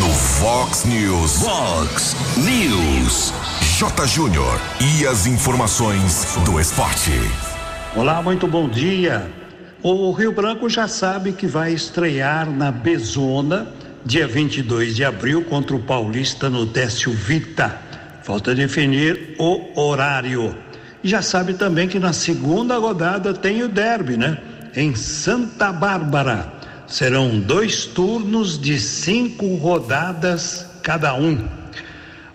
No 0.00 0.08
Fox 0.08 0.84
News. 0.84 1.38
Fox 1.38 2.16
News. 2.36 3.32
J. 3.78 4.06
Júnior. 4.06 4.60
E 4.80 5.06
as 5.06 5.26
informações 5.26 6.36
do 6.44 6.60
esporte. 6.60 7.12
Olá, 7.94 8.20
muito 8.20 8.46
bom 8.48 8.68
dia. 8.68 9.30
O 9.82 10.10
Rio 10.12 10.32
Branco 10.32 10.68
já 10.68 10.88
sabe 10.88 11.32
que 11.32 11.46
vai 11.46 11.72
estrear 11.72 12.50
na 12.50 12.70
Bezona, 12.70 13.72
dia 14.04 14.26
22 14.26 14.96
de 14.96 15.04
abril, 15.04 15.44
contra 15.44 15.74
o 15.74 15.82
Paulista 15.82 16.50
no 16.50 16.66
Décio 16.66 17.12
Vita. 17.12 17.80
Falta 18.22 18.54
definir 18.54 19.36
o 19.38 19.80
horário. 19.80 20.56
Já 21.02 21.20
sabe 21.20 21.54
também 21.54 21.88
que 21.88 21.98
na 21.98 22.12
segunda 22.12 22.76
rodada 22.78 23.34
tem 23.34 23.62
o 23.62 23.68
derby, 23.68 24.16
né? 24.16 24.38
Em 24.74 24.94
Santa 24.94 25.72
Bárbara. 25.72 26.52
Serão 26.86 27.40
dois 27.40 27.86
turnos 27.86 28.58
de 28.58 28.78
cinco 28.78 29.56
rodadas 29.56 30.66
cada 30.82 31.14
um. 31.14 31.48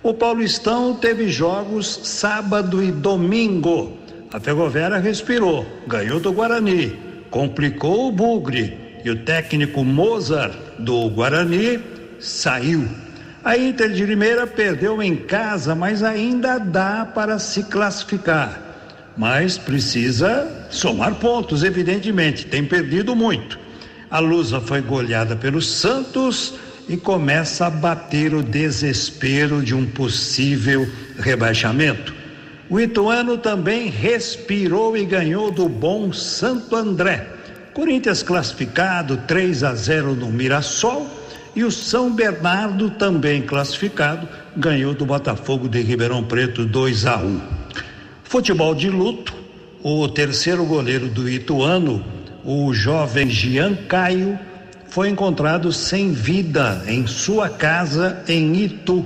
O 0.04 0.14
Paulistão 0.14 0.96
teve 0.96 1.30
jogos 1.30 2.00
sábado 2.04 2.84
e 2.84 2.92
domingo. 2.92 3.98
A 4.34 4.40
Ferroviária 4.40 4.98
respirou, 4.98 5.66
ganhou 5.88 6.20
do 6.20 6.34
Guarani, 6.34 6.98
complicou 7.30 8.10
o 8.10 8.12
Bugre 8.12 9.00
e 9.06 9.10
o 9.10 9.24
técnico 9.24 9.86
Mozart 9.86 10.54
do 10.80 11.10
Guarani 11.10 11.80
saiu. 12.20 12.88
A 13.48 13.58
Inter 13.58 13.92
de 13.92 14.06
Limeira 14.06 14.46
perdeu 14.46 15.02
em 15.02 15.16
casa, 15.16 15.74
mas 15.74 16.04
ainda 16.04 16.58
dá 16.58 17.06
para 17.06 17.40
se 17.40 17.64
classificar. 17.64 18.62
Mas 19.16 19.58
precisa 19.58 20.68
somar 20.70 21.16
pontos, 21.16 21.64
evidentemente. 21.64 22.46
Tem 22.46 22.66
perdido 22.66 23.16
muito. 23.16 23.58
A 24.12 24.20
Lusa 24.20 24.60
foi 24.60 24.82
goleada 24.82 25.34
pelo 25.34 25.62
Santos 25.62 26.56
e 26.90 26.98
começa 26.98 27.68
a 27.68 27.70
bater 27.70 28.34
o 28.34 28.44
desespero 28.44 29.62
de 29.62 29.74
um 29.74 29.86
possível 29.86 30.86
rebaixamento. 31.18 32.14
O 32.70 32.82
Ituano 32.82 33.38
também 33.38 33.88
respirou 33.88 34.98
e 34.98 35.06
ganhou 35.06 35.52
do 35.52 35.70
bom 35.70 36.12
Santo 36.12 36.76
André. 36.76 37.26
Corinthians 37.74 38.22
classificado 38.22 39.16
3 39.26 39.64
a 39.64 39.74
0 39.74 40.16
no 40.16 40.28
Mirassol 40.28 41.17
e 41.58 41.64
o 41.64 41.72
São 41.72 42.14
Bernardo 42.14 42.92
também 42.92 43.42
classificado 43.42 44.30
ganhou 44.56 44.94
do 44.94 45.08
Botafogo 45.08 45.68
de 45.68 45.82
Ribeirão 45.82 46.24
Preto 46.24 46.64
2 46.64 47.08
a 47.08 47.18
1. 47.18 47.42
Futebol 48.24 48.76
de 48.76 48.92
luto, 48.92 49.34
o 49.82 50.08
terceiro 50.08 50.64
goleiro 50.66 51.08
do 51.08 51.28
Ituano, 51.28 52.06
o 52.46 52.72
jovem 52.76 53.28
Jean 53.28 53.74
Caio, 53.74 54.38
foi 54.90 55.10
encontrado 55.10 55.74
sem 55.74 56.12
vida 56.12 56.84
em 56.86 57.08
sua 57.08 57.50
casa 57.50 58.24
em 58.28 58.56
Itu. 58.56 59.04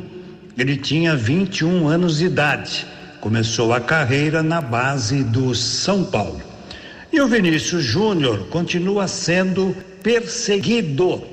Ele 0.57 0.75
tinha 0.75 1.15
21 1.15 1.87
anos 1.87 2.17
de 2.17 2.25
idade. 2.25 2.85
Começou 3.21 3.71
a 3.71 3.79
carreira 3.79 4.43
na 4.43 4.59
base 4.59 5.23
do 5.23 5.55
São 5.55 6.03
Paulo. 6.03 6.41
E 7.13 7.21
o 7.21 7.29
Vinícius 7.29 7.81
Júnior 7.81 8.47
continua 8.49 9.07
sendo 9.07 9.73
perseguido, 10.03 11.30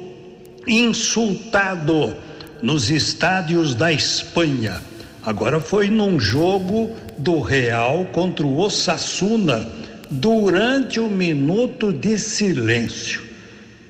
insultado 0.68 2.14
nos 2.62 2.90
estádios 2.90 3.74
da 3.74 3.92
Espanha. 3.92 4.80
Agora 5.24 5.60
foi 5.60 5.88
num 5.88 6.18
jogo 6.18 6.94
do 7.16 7.40
Real 7.40 8.04
contra 8.12 8.46
o 8.46 8.58
Osasuna 8.58 9.68
durante 10.10 11.00
o 11.00 11.08
minuto 11.08 11.92
de 11.92 12.18
silêncio. 12.18 13.22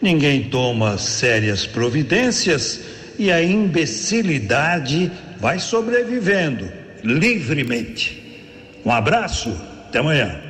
Ninguém 0.00 0.44
toma 0.44 0.96
sérias 0.98 1.66
providências 1.66 2.80
e 3.18 3.32
a 3.32 3.42
imbecilidade 3.42 5.10
vai 5.40 5.58
sobrevivendo 5.58 6.70
livremente. 7.02 8.46
Um 8.84 8.92
abraço, 8.92 9.54
até 9.88 9.98
amanhã. 9.98 10.40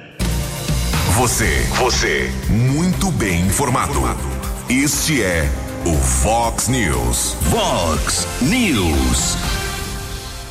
Você, 1.16 1.62
você, 1.78 2.30
muito 2.49 3.11
bem 3.12 3.40
informado. 3.40 4.00
Este 4.68 5.23
é 5.23 5.49
o 5.88 5.95
Fox 5.95 6.68
News. 6.68 7.35
Fox 7.50 8.28
News. 8.42 9.38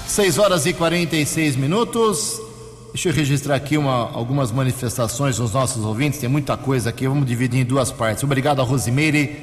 6 0.07 0.39
horas 0.39 0.65
e 0.65 0.73
46 0.73 1.55
minutos. 1.55 2.41
Deixa 2.91 3.09
eu 3.09 3.13
registrar 3.13 3.53
aqui 3.53 3.77
uma, 3.77 4.09
algumas 4.11 4.51
manifestações 4.51 5.37
dos 5.37 5.53
nossos 5.53 5.85
ouvintes. 5.85 6.19
Tem 6.19 6.27
muita 6.27 6.57
coisa 6.57 6.89
aqui. 6.89 7.07
Vamos 7.07 7.27
dividir 7.27 7.61
em 7.61 7.65
duas 7.65 7.91
partes. 7.91 8.23
Obrigado 8.23 8.61
a 8.61 8.65
Rosimeire, 8.65 9.37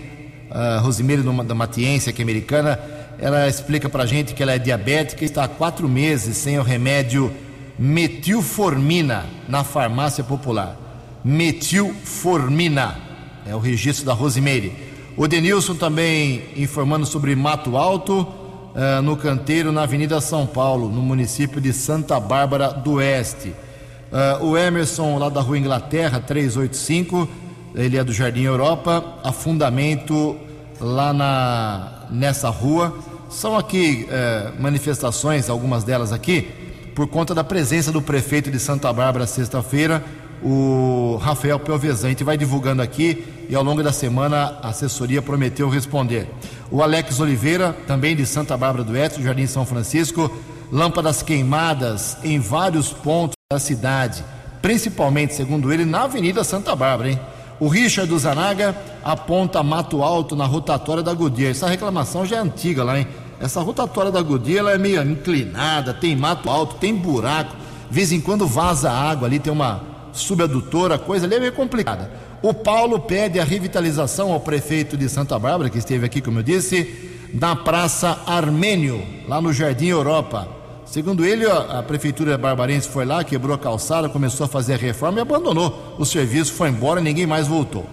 a 0.51 0.81
Rosimeire 0.81 1.23
da 1.23 1.55
Matiense, 1.55 2.11
aqui 2.11 2.23
americana. 2.23 2.77
Ela 3.17 3.47
explica 3.47 3.89
pra 3.89 4.05
gente 4.05 4.35
que 4.35 4.43
ela 4.43 4.53
é 4.53 4.59
diabética 4.59 5.23
e 5.23 5.27
está 5.27 5.45
há 5.45 5.49
quatro 5.49 5.89
meses 5.89 6.37
sem 6.37 6.59
o 6.59 6.63
remédio 6.65 7.33
metilformina 7.79 9.27
na 9.49 9.63
farmácia 9.63 10.25
popular 10.25 10.77
metilformina. 11.25 12.99
É 13.47 13.55
o 13.55 13.59
registro 13.59 14.05
da 14.05 14.13
Rosimeire. 14.13 14.84
O 15.16 15.28
Denilson 15.28 15.76
também 15.76 16.42
informando 16.56 17.06
sobre 17.06 17.37
Mato 17.37 17.76
Alto, 17.76 18.23
uh, 18.23 19.00
no 19.00 19.16
canteiro, 19.16 19.71
na 19.71 19.85
Avenida 19.85 20.21
São 20.21 20.44
Paulo, 20.44 20.88
no 20.88 21.00
município 21.00 21.61
de 21.61 21.73
Santa 21.73 22.18
Bárbara 22.18 22.73
do 22.73 22.94
Oeste. 22.94 23.50
Uh, 24.40 24.44
o 24.44 24.59
Emerson, 24.59 25.16
lá 25.16 25.28
da 25.28 25.40
Rua 25.40 25.56
Inglaterra, 25.56 26.18
385, 26.18 27.28
ele 27.76 27.97
é 27.97 28.02
do 28.02 28.12
Jardim 28.12 28.42
Europa, 28.42 29.04
afundamento 29.23 30.37
lá 30.80 31.12
na, 31.12 32.06
nessa 32.11 32.49
rua. 32.49 32.99
São 33.30 33.56
aqui 33.56 34.09
uh, 34.09 34.61
manifestações, 34.61 35.49
algumas 35.49 35.85
delas 35.85 36.12
aqui, 36.12 36.49
por 36.92 37.06
conta 37.06 37.33
da 37.33 37.44
presença 37.44 37.92
do 37.92 38.02
prefeito 38.02 38.50
de 38.50 38.59
Santa 38.59 38.92
Bárbara 38.92 39.28
sexta-feira 39.28 40.02
o 40.45 41.17
Rafael 41.23 41.59
Pelvezan. 41.59 42.09
A 42.09 42.11
gente 42.11 42.23
vai 42.23 42.37
divulgando 42.37 42.83
aqui 42.83 43.25
e 43.49 43.55
ao 43.55 43.65
longo 43.65 43.83
da 43.83 43.93
semana 43.93 44.59
a 44.63 44.69
assessoria 44.69 45.23
prometeu 45.23 45.69
responder. 45.69 46.29
O 46.71 46.83
Alex 46.83 47.19
Oliveira, 47.19 47.75
também 47.87 48.15
de 48.15 48.27
Santa 48.27 48.57
Bárbara 48.57 48.85
do 48.85 48.93
Oeste, 48.93 49.23
Jardim 49.23 49.47
São 49.47 49.65
Francisco, 49.65 50.31
lâmpadas 50.71 51.23
queimadas 51.23 52.19
em 52.23 52.39
vários 52.39 52.91
pontos 52.93 53.35
da 53.51 53.59
cidade, 53.59 54.25
principalmente, 54.61 55.35
segundo 55.35 55.73
ele, 55.73 55.85
na 55.85 56.03
Avenida 56.03 56.45
Santa 56.45 56.77
Bárbara, 56.77 57.11
hein? 57.11 57.21
O 57.61 57.69
Richard 57.69 58.11
do 58.11 58.19
Zanaga 58.19 58.77
aponta 59.03 59.63
mato 59.63 60.03
alto 60.03 60.35
na 60.35 60.45
rotatória 60.45 61.03
da 61.03 61.15
Godia. 61.15 61.51
Essa 61.51 61.69
reclamação 61.69 62.27
já 62.27 62.37
é 62.37 62.41
antiga 62.41 62.83
lá, 62.83 62.99
hein? 62.99 63.07
Essa 63.41 63.61
rotatória 63.61 64.11
da 64.11 64.21
Godia 64.21 64.59
ela 64.59 64.73
é 64.73 64.79
meio 64.79 65.03
inclinada, 65.03 65.95
tem 65.95 66.17
mato 66.17 66.51
alto, 66.51 66.77
tem 66.77 66.95
buraco, 66.95 67.55
de 67.89 67.95
vez 67.95 68.11
em 68.11 68.21
quando 68.21 68.47
vaza 68.47 68.91
água 68.91 69.29
ali, 69.29 69.39
tem 69.39 69.53
uma 69.53 69.94
subadutora, 70.14 70.99
coisa 70.99 71.26
ali 71.26 71.35
é 71.35 71.40
meio 71.40 71.52
complicada. 71.52 72.11
O 72.42 72.54
Paulo 72.54 73.00
pede 73.00 73.40
a 73.40 73.44
revitalização 73.44 74.33
ao 74.33 74.40
prefeito 74.40 74.97
de 74.97 75.09
Santa 75.09 75.38
Bárbara, 75.38 75.71
que 75.71 75.78
esteve 75.78 76.06
aqui, 76.06 76.21
como 76.21 76.38
eu 76.38 76.42
disse, 76.42 77.11
na 77.33 77.56
Praça 77.56 78.21
Armênio, 78.26 79.04
lá 79.26 79.40
no 79.40 79.52
Jardim 79.52 79.88
Europa. 79.88 80.49
Segundo 80.85 81.25
ele, 81.25 81.47
a 81.47 81.83
prefeitura 81.83 82.38
barbarense 82.38 82.88
foi 82.88 83.04
lá, 83.04 83.25
quebrou 83.25 83.54
a 83.54 83.59
calçada, 83.59 84.09
começou 84.09 84.44
a 84.44 84.49
fazer 84.49 84.75
a 84.75 84.76
reforma 84.76 85.18
e 85.18 85.23
abandonou 85.23 85.97
o 85.99 86.04
serviço, 86.04 86.52
foi 86.52 86.68
embora, 86.68 87.00
ninguém 87.00 87.26
mais 87.26 87.49
voltou. 87.49 87.87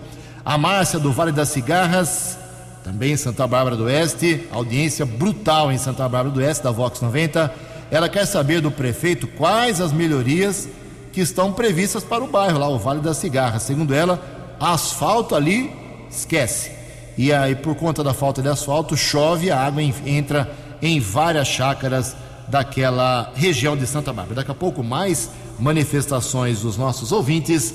A 0.44 0.58
Márcia 0.58 1.00
do 1.00 1.12
Vale 1.12 1.32
das 1.32 1.50
Cigarras, 1.50 2.38
também 2.84 3.14
em 3.14 3.18
Santa 3.18 3.48
Bárbara 3.48 3.76
do 3.76 3.86
Oeste, 3.86 4.48
audiência 4.52 5.06
brutal 5.06 5.72
em 5.72 5.78
Santa 5.78 6.08
Bárbara 6.10 6.30
do 6.30 6.40
Oeste, 6.42 6.64
da 6.64 6.72
Vox 6.72 7.00
90. 7.00 7.54
Ela 7.90 8.10
quer 8.10 8.26
saber 8.26 8.62
do 8.62 8.70
prefeito 8.70 9.28
quais 9.28 9.80
as 9.80 9.92
melhorias 9.92 10.68
que 11.12 11.22
estão 11.22 11.52
previstas 11.52 12.04
para 12.04 12.24
o 12.24 12.28
bairro, 12.28 12.58
lá, 12.58 12.70
o 12.70 12.80
Vale 12.80 13.02
das 13.02 13.18
Cigarras. 13.18 13.64
Segundo 13.64 13.94
ela, 13.94 14.22
asfalto 14.60 15.36
ali, 15.36 15.72
esquece. 16.10 16.72
E 17.18 17.32
aí, 17.34 17.56
por 17.56 17.76
conta 17.76 18.04
da 18.04 18.14
falta 18.14 18.42
de 18.42 18.48
asfalto, 18.48 18.96
chove, 18.96 19.52
a 19.52 19.60
água 19.60 19.82
entra 19.82 20.50
em 20.82 21.00
várias 21.00 21.48
chácaras 21.48 22.16
daquela 22.48 23.32
região 23.36 23.78
de 23.78 23.86
Santa 23.86 24.12
Bárbara. 24.12 24.36
Daqui 24.36 24.52
a 24.52 24.56
pouco, 24.56 24.84
mais 24.84 25.30
manifestações 25.60 26.62
dos 26.62 26.78
nossos 26.78 27.12
ouvintes. 27.12 27.74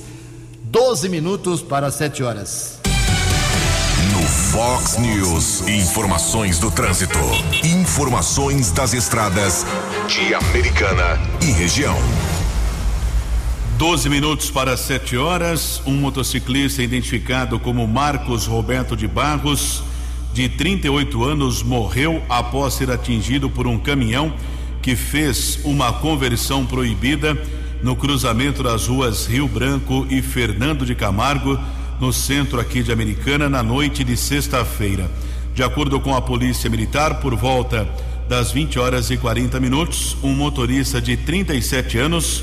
12 0.65 1.09
minutos 1.09 1.63
para 1.63 1.91
7 1.91 2.23
horas. 2.23 2.81
No 4.13 4.23
Fox 4.23 4.99
News, 4.99 5.67
informações 5.69 6.59
do 6.59 6.71
trânsito. 6.71 7.19
Informações 7.65 8.71
das 8.73 8.93
estradas 8.93 9.65
de 10.09 10.35
Americana 10.35 11.19
e 11.41 11.51
região. 11.53 11.97
12 13.77 14.09
minutos 14.09 14.51
para 14.51 14.75
7 14.75 15.19
horas. 15.19 15.83
Um 15.85 15.97
motociclista 15.97 16.83
identificado 16.83 17.59
como 17.59 17.87
Marcos 17.87 18.47
Roberto 18.47 18.97
de 18.97 19.07
Barros, 19.07 19.83
de 20.33 20.49
38 20.49 21.23
anos, 21.23 21.63
morreu 21.63 22.23
após 22.27 22.73
ser 22.73 22.91
atingido 22.91 23.51
por 23.51 23.67
um 23.67 23.79
caminhão 23.79 24.33
que 24.81 24.97
fez 24.97 25.61
uma 25.63 25.93
conversão 25.93 26.65
proibida 26.65 27.37
no 27.83 27.95
cruzamento 27.95 28.63
das 28.63 28.87
ruas 28.87 29.27
Rio 29.27 29.47
Branco 29.47 30.07
e 30.09 30.23
Fernando 30.23 30.87
de 30.87 30.95
Camargo, 30.95 31.61
no 32.01 32.15
centro 32.15 32.59
aqui 32.59 32.83
de 32.83 32.93
Americana, 32.93 33.47
na 33.47 33.63
noite 33.63 34.03
de 34.03 34.17
sexta-feira. 34.17 35.11
De 35.55 35.63
acordo 35.63 36.01
com 36.01 36.15
a 36.15 36.23
Polícia 36.23 36.71
Militar, 36.71 37.21
por 37.21 37.37
volta 37.37 37.87
das 38.27 38.51
20 38.53 38.79
horas 38.79 39.11
e 39.11 39.19
40 39.19 39.61
minutos, 39.61 40.17
um 40.23 40.33
motorista 40.33 40.99
de 40.99 41.15
37 41.15 41.99
anos 41.99 42.43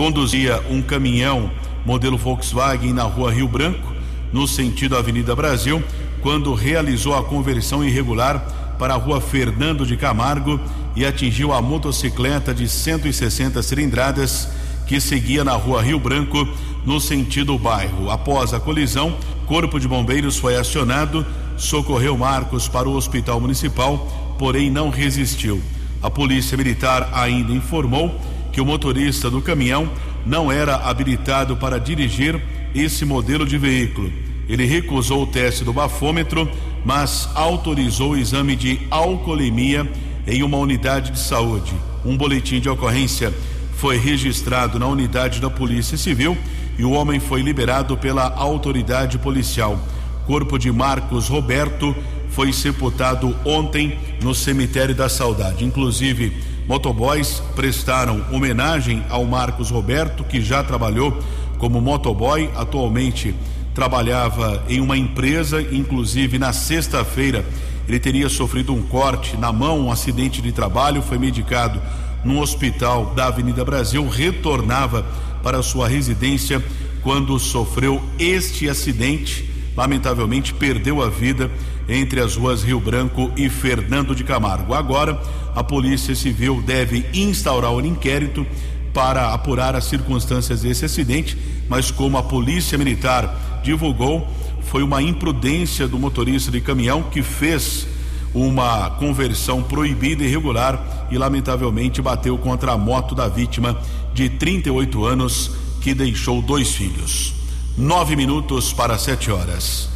conduzia 0.00 0.64
um 0.70 0.80
caminhão 0.80 1.50
modelo 1.84 2.16
Volkswagen 2.16 2.90
na 2.90 3.02
rua 3.02 3.30
Rio 3.30 3.46
Branco, 3.46 3.92
no 4.32 4.48
sentido 4.48 4.96
Avenida 4.96 5.36
Brasil, 5.36 5.84
quando 6.22 6.54
realizou 6.54 7.14
a 7.14 7.22
conversão 7.22 7.84
irregular 7.84 8.38
para 8.78 8.94
a 8.94 8.96
rua 8.96 9.20
Fernando 9.20 9.84
de 9.84 9.98
Camargo 9.98 10.58
e 10.96 11.04
atingiu 11.04 11.52
a 11.52 11.60
motocicleta 11.60 12.54
de 12.54 12.66
160 12.66 13.62
cilindradas 13.62 14.48
que 14.86 14.98
seguia 15.02 15.44
na 15.44 15.52
rua 15.52 15.82
Rio 15.82 16.00
Branco 16.00 16.48
no 16.82 16.98
sentido 16.98 17.58
bairro. 17.58 18.10
Após 18.10 18.54
a 18.54 18.58
colisão, 18.58 19.14
Corpo 19.46 19.78
de 19.78 19.86
Bombeiros 19.86 20.38
foi 20.38 20.56
acionado, 20.56 21.26
socorreu 21.58 22.16
Marcos 22.16 22.66
para 22.66 22.88
o 22.88 22.96
Hospital 22.96 23.38
Municipal, 23.38 24.08
porém 24.38 24.70
não 24.70 24.88
resistiu. 24.88 25.60
A 26.02 26.10
Polícia 26.10 26.56
Militar 26.56 27.10
ainda 27.12 27.52
informou 27.52 28.18
que 28.52 28.60
o 28.60 28.66
motorista 28.66 29.30
do 29.30 29.40
caminhão 29.40 29.90
não 30.24 30.50
era 30.50 30.76
habilitado 30.76 31.56
para 31.56 31.78
dirigir 31.78 32.40
esse 32.74 33.04
modelo 33.04 33.46
de 33.46 33.58
veículo. 33.58 34.12
Ele 34.48 34.64
recusou 34.64 35.22
o 35.22 35.26
teste 35.26 35.64
do 35.64 35.72
bafômetro 35.72 36.48
mas 36.84 37.28
autorizou 37.34 38.12
o 38.12 38.16
exame 38.16 38.56
de 38.56 38.80
alcoolemia 38.90 39.90
em 40.26 40.42
uma 40.42 40.56
unidade 40.58 41.10
de 41.10 41.18
saúde. 41.18 41.72
Um 42.04 42.16
boletim 42.16 42.60
de 42.60 42.68
ocorrência 42.68 43.32
foi 43.76 43.96
registrado 43.96 44.78
na 44.78 44.86
unidade 44.86 45.40
da 45.40 45.50
Polícia 45.50 45.96
Civil 45.96 46.36
e 46.78 46.84
o 46.84 46.92
homem 46.92 47.20
foi 47.20 47.42
liberado 47.42 47.96
pela 47.96 48.28
autoridade 48.34 49.18
policial. 49.18 49.78
Corpo 50.26 50.58
de 50.58 50.70
Marcos 50.70 51.28
Roberto 51.28 51.94
foi 52.30 52.52
sepultado 52.52 53.34
ontem 53.44 53.98
no 54.22 54.34
cemitério 54.34 54.94
da 54.94 55.08
Saudade. 55.08 55.64
Inclusive, 55.64 56.32
motoboys 56.70 57.42
prestaram 57.56 58.24
homenagem 58.30 59.04
ao 59.10 59.24
Marcos 59.24 59.72
Roberto, 59.72 60.22
que 60.22 60.40
já 60.40 60.62
trabalhou 60.62 61.18
como 61.58 61.80
motoboy, 61.80 62.48
atualmente 62.54 63.34
trabalhava 63.74 64.62
em 64.68 64.80
uma 64.80 64.96
empresa, 64.96 65.60
inclusive 65.60 66.38
na 66.38 66.52
sexta-feira 66.52 67.44
ele 67.88 67.98
teria 67.98 68.28
sofrido 68.28 68.72
um 68.72 68.82
corte 68.82 69.36
na 69.36 69.52
mão, 69.52 69.80
um 69.80 69.90
acidente 69.90 70.40
de 70.40 70.52
trabalho, 70.52 71.02
foi 71.02 71.18
medicado 71.18 71.82
no 72.24 72.40
hospital 72.40 73.14
da 73.16 73.26
Avenida 73.26 73.64
Brasil, 73.64 74.08
retornava 74.08 75.04
para 75.42 75.64
sua 75.64 75.88
residência 75.88 76.64
quando 77.02 77.36
sofreu 77.40 78.00
este 78.16 78.68
acidente. 78.68 79.50
Lamentavelmente 79.76 80.54
perdeu 80.54 81.02
a 81.02 81.08
vida 81.08 81.50
entre 81.90 82.20
as 82.20 82.36
ruas 82.36 82.62
Rio 82.62 82.80
Branco 82.80 83.32
e 83.36 83.48
Fernando 83.48 84.14
de 84.14 84.22
Camargo. 84.24 84.74
Agora, 84.74 85.20
a 85.54 85.64
Polícia 85.64 86.14
Civil 86.14 86.62
deve 86.62 87.04
instaurar 87.12 87.72
um 87.72 87.84
inquérito 87.84 88.46
para 88.92 89.32
apurar 89.32 89.74
as 89.74 89.84
circunstâncias 89.84 90.62
desse 90.62 90.84
acidente, 90.84 91.36
mas 91.68 91.90
como 91.90 92.16
a 92.16 92.22
Polícia 92.22 92.78
Militar 92.78 93.60
divulgou, 93.62 94.26
foi 94.62 94.82
uma 94.82 95.02
imprudência 95.02 95.88
do 95.88 95.98
motorista 95.98 96.50
de 96.50 96.60
caminhão 96.60 97.02
que 97.02 97.22
fez 97.22 97.86
uma 98.32 98.90
conversão 98.90 99.62
proibida 99.62 100.22
e 100.22 100.26
irregular 100.26 101.08
e 101.10 101.18
lamentavelmente 101.18 102.00
bateu 102.00 102.38
contra 102.38 102.72
a 102.72 102.78
moto 102.78 103.14
da 103.14 103.28
vítima 103.28 103.76
de 104.14 104.28
38 104.28 105.04
anos 105.04 105.50
que 105.80 105.92
deixou 105.94 106.40
dois 106.40 106.70
filhos. 106.70 107.34
Nove 107.76 108.14
minutos 108.14 108.72
para 108.72 108.98
sete 108.98 109.30
horas. 109.30 109.89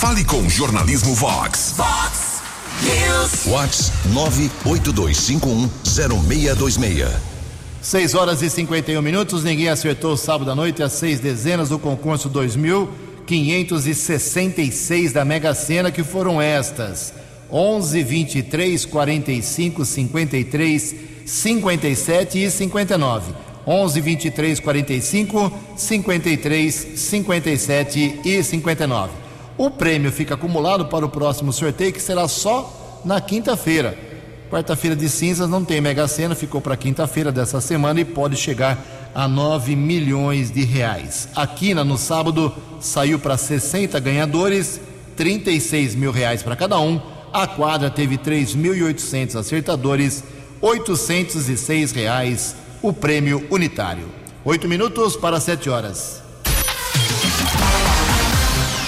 Fale 0.00 0.24
com 0.24 0.48
Jornalismo 0.48 1.14
Vox. 1.14 1.74
Fox 1.76 2.40
News. 2.82 3.44
Vox 3.44 3.92
982510626. 4.64 7.06
6 7.82 8.14
horas 8.14 8.40
e 8.40 8.48
51 8.48 9.02
minutos. 9.02 9.44
Ninguém 9.44 9.68
acertou 9.68 10.16
sábado 10.16 10.50
à 10.50 10.54
noite 10.54 10.82
as 10.82 10.94
seis 10.94 11.20
dezenas 11.20 11.68
do 11.68 11.78
concurso 11.78 12.30
2566 12.30 15.12
da 15.12 15.22
Mega 15.22 15.52
Sena, 15.52 15.90
que 15.90 16.02
foram 16.02 16.40
estas: 16.40 17.12
11, 17.52 18.02
23, 18.02 18.86
45, 18.86 19.84
53, 19.84 20.94
57 21.26 22.38
e 22.38 22.50
59. 22.50 23.34
11, 23.66 24.00
23, 24.00 24.60
45, 24.60 25.52
53, 25.76 26.86
57 26.96 28.20
e 28.24 28.42
59. 28.42 29.19
O 29.60 29.70
prêmio 29.70 30.10
fica 30.10 30.36
acumulado 30.36 30.86
para 30.86 31.04
o 31.04 31.10
próximo 31.10 31.52
sorteio, 31.52 31.92
que 31.92 32.00
será 32.00 32.26
só 32.26 33.02
na 33.04 33.20
quinta-feira. 33.20 33.94
Quarta-feira 34.50 34.96
de 34.96 35.06
cinzas 35.06 35.50
não 35.50 35.62
tem 35.62 35.82
Mega 35.82 36.08
Sena, 36.08 36.34
ficou 36.34 36.62
para 36.62 36.78
quinta-feira 36.78 37.30
dessa 37.30 37.60
semana 37.60 38.00
e 38.00 38.04
pode 38.06 38.36
chegar 38.36 38.82
a 39.14 39.28
9 39.28 39.76
milhões 39.76 40.50
de 40.50 40.64
reais. 40.64 41.28
A 41.36 41.46
quina 41.46 41.84
no 41.84 41.98
sábado 41.98 42.50
saiu 42.80 43.18
para 43.18 43.36
60 43.36 44.00
ganhadores, 44.00 44.80
36 45.14 45.94
mil 45.94 46.10
reais 46.10 46.42
para 46.42 46.56
cada 46.56 46.80
um. 46.80 46.98
A 47.30 47.46
quadra 47.46 47.90
teve 47.90 48.16
3.800 48.16 49.38
acertadores, 49.38 50.24
806 50.62 51.92
reais 51.92 52.56
o 52.80 52.94
prêmio 52.94 53.46
unitário. 53.50 54.08
Oito 54.42 54.66
minutos 54.66 55.16
para 55.16 55.38
sete 55.38 55.68
horas. 55.68 56.29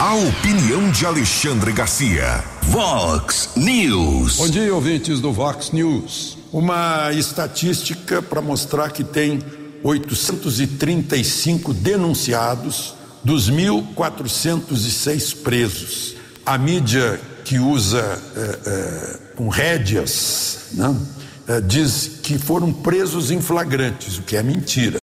A 0.03 0.15
opinião 0.17 0.91
de 0.91 1.07
Alexandre 1.07 1.71
Garcia. 1.73 2.43
Vox 2.63 3.51
News. 3.55 4.39
Bom 4.39 4.49
dia, 4.49 4.75
ouvintes 4.75 5.21
do 5.21 5.33
Vox 5.33 5.71
News. 5.71 6.37
Uma 6.53 7.13
estatística 7.13 8.21
para 8.21 8.43
mostrar 8.43 8.91
que 8.91 9.05
tem 9.05 9.39
835 9.81 11.73
denunciados 11.73 12.97
dos 13.23 13.49
1.406 13.49 15.37
presos. 15.41 16.17
A 16.45 16.59
mídia 16.59 17.21
que 17.45 17.61
usa 17.61 18.21
é, 18.35 18.41
é, 18.41 19.19
com 19.37 19.49
rédeas, 19.49 20.71
né? 20.73 20.97
eh, 21.47 21.61
diz 21.61 22.19
que 22.23 22.39
foram 22.39 22.73
presos 22.73 23.31
em 23.31 23.41
flagrantes, 23.41 24.19
o 24.19 24.23
que 24.23 24.37
é 24.37 24.43
mentira. 24.43 25.02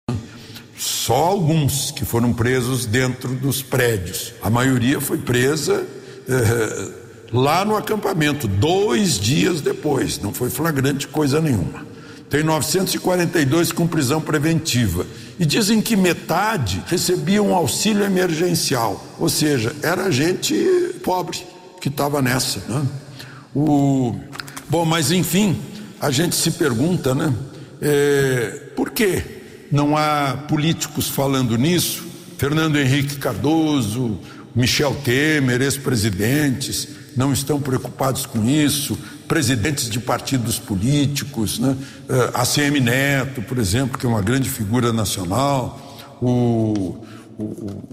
Só 1.06 1.14
alguns 1.14 1.92
que 1.92 2.04
foram 2.04 2.34
presos 2.34 2.88
dentro 2.88 3.36
dos 3.36 3.62
prédios. 3.62 4.34
A 4.42 4.50
maioria 4.50 5.00
foi 5.00 5.20
presa 5.20 5.86
eh, 6.28 6.92
lá 7.32 7.64
no 7.64 7.76
acampamento, 7.76 8.48
dois 8.48 9.20
dias 9.20 9.62
depois. 9.62 10.20
Não 10.20 10.34
foi 10.34 10.50
flagrante 10.50 11.08
coisa 11.08 11.40
nenhuma. 11.40 11.86
Tem 12.28 12.42
942 12.42 13.72
com 13.72 13.86
prisão 13.86 14.20
preventiva. 14.20 15.06
E 15.40 15.46
dizem 15.46 15.80
que 15.80 15.96
metade 15.96 16.84
recebia 16.88 17.44
um 17.44 17.54
auxílio 17.54 18.04
emergencial. 18.04 19.06
Ou 19.20 19.30
seja, 19.30 19.76
era 19.84 20.10
gente 20.10 20.56
pobre 21.04 21.38
que 21.80 21.90
estava 21.90 22.20
nessa. 22.20 22.62
Né? 22.68 22.84
O... 23.56 24.16
Bom, 24.68 24.84
mas 24.86 25.12
enfim, 25.12 25.62
a 26.02 26.10
gente 26.10 26.36
se 26.36 26.50
pergunta, 26.50 27.14
né? 27.14 27.32
É, 27.80 28.72
por 28.76 28.90
que 28.90 29.35
não 29.72 29.98
há 29.98 30.38
políticos 30.48 31.08
falando 31.08 31.58
nisso? 31.58 32.04
Fernando 32.38 32.78
Henrique 32.78 33.16
Cardoso, 33.16 34.20
Michel 34.56 34.96
Temer, 35.04 35.62
ex-presidentes, 35.62 36.88
não 37.16 37.32
estão 37.32 37.60
preocupados 37.62 38.26
com 38.26 38.46
isso, 38.46 38.98
presidentes 39.28 39.90
de 39.90 40.00
partidos 40.00 40.60
políticos, 40.60 41.60
né? 41.60 41.76
É, 42.10 42.32
ACM 42.34 42.80
Neto, 42.82 43.42
por 43.42 43.58
exemplo, 43.58 43.98
que 43.98 44.06
é 44.06 44.10
uma 44.10 44.22
grande 44.22 44.50
figura 44.50 44.92
nacional, 44.94 45.82
o, 46.22 46.98
o, 47.38 47.84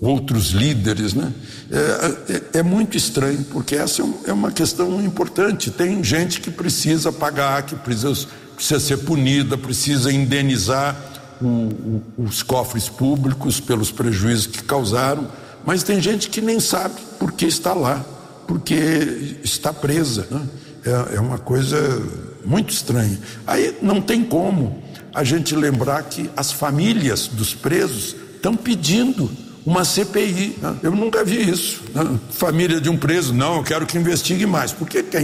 outros 0.00 0.50
líderes, 0.50 1.14
né? 1.14 1.32
É, 1.70 2.32
é, 2.56 2.58
é, 2.58 2.62
muito 2.62 2.96
estranho, 2.96 3.44
porque 3.50 3.76
essa 3.76 4.02
é 4.26 4.32
uma 4.32 4.50
questão 4.50 5.02
importante. 5.02 5.70
Tem 5.70 6.02
gente 6.02 6.40
que 6.40 6.50
precisa 6.50 7.12
pagar, 7.12 7.62
que 7.62 7.76
precisa, 7.76 8.26
precisa 8.56 8.80
ser 8.80 8.98
punida, 8.98 9.56
precisa 9.56 10.12
indenizar 10.12 11.11
o, 11.46 12.02
o, 12.18 12.24
os 12.24 12.42
cofres 12.42 12.88
públicos 12.88 13.60
pelos 13.60 13.90
prejuízos 13.90 14.46
que 14.46 14.62
causaram, 14.62 15.28
mas 15.64 15.82
tem 15.82 16.00
gente 16.00 16.28
que 16.28 16.40
nem 16.40 16.60
sabe 16.60 17.00
por 17.18 17.32
que 17.32 17.46
está 17.46 17.72
lá, 17.72 18.04
porque 18.46 19.38
está 19.42 19.72
presa. 19.72 20.26
Né? 20.30 20.42
É, 20.84 21.16
é 21.16 21.20
uma 21.20 21.38
coisa 21.38 22.02
muito 22.44 22.72
estranha. 22.72 23.18
Aí 23.46 23.76
não 23.80 24.00
tem 24.00 24.24
como 24.24 24.82
a 25.14 25.22
gente 25.22 25.54
lembrar 25.54 26.02
que 26.04 26.30
as 26.36 26.50
famílias 26.50 27.28
dos 27.28 27.54
presos 27.54 28.16
estão 28.36 28.56
pedindo 28.56 29.30
uma 29.64 29.84
CPI. 29.84 30.58
Né? 30.60 30.76
Eu 30.82 30.92
nunca 30.92 31.24
vi 31.24 31.48
isso. 31.48 31.82
Né? 31.94 32.18
Família 32.30 32.80
de 32.80 32.88
um 32.88 32.96
preso, 32.96 33.32
não, 33.32 33.56
eu 33.56 33.62
quero 33.62 33.86
que 33.86 33.96
investigue 33.96 34.46
mais. 34.46 34.72
Por 34.72 34.88
que, 34.88 35.02
que, 35.02 35.18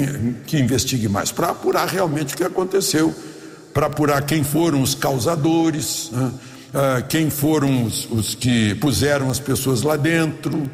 que 0.47 0.59
investigue 0.59 1.09
mais? 1.09 1.33
Para 1.33 1.49
apurar 1.51 1.89
realmente 1.89 2.35
o 2.35 2.37
que 2.37 2.45
aconteceu, 2.45 3.15
para 3.79 3.87
apurar 3.87 4.21
quem 4.23 4.43
foram 4.43 4.83
os 4.83 4.93
causadores, 4.93 6.11
né? 6.11 6.33
ah, 6.75 7.01
quem 7.01 7.31
foram 7.31 7.85
os, 7.85 8.09
os 8.11 8.35
que 8.35 8.75
puseram 8.75 9.31
as 9.31 9.39
pessoas 9.39 9.83
lá 9.83 9.95
dentro, 9.95 10.69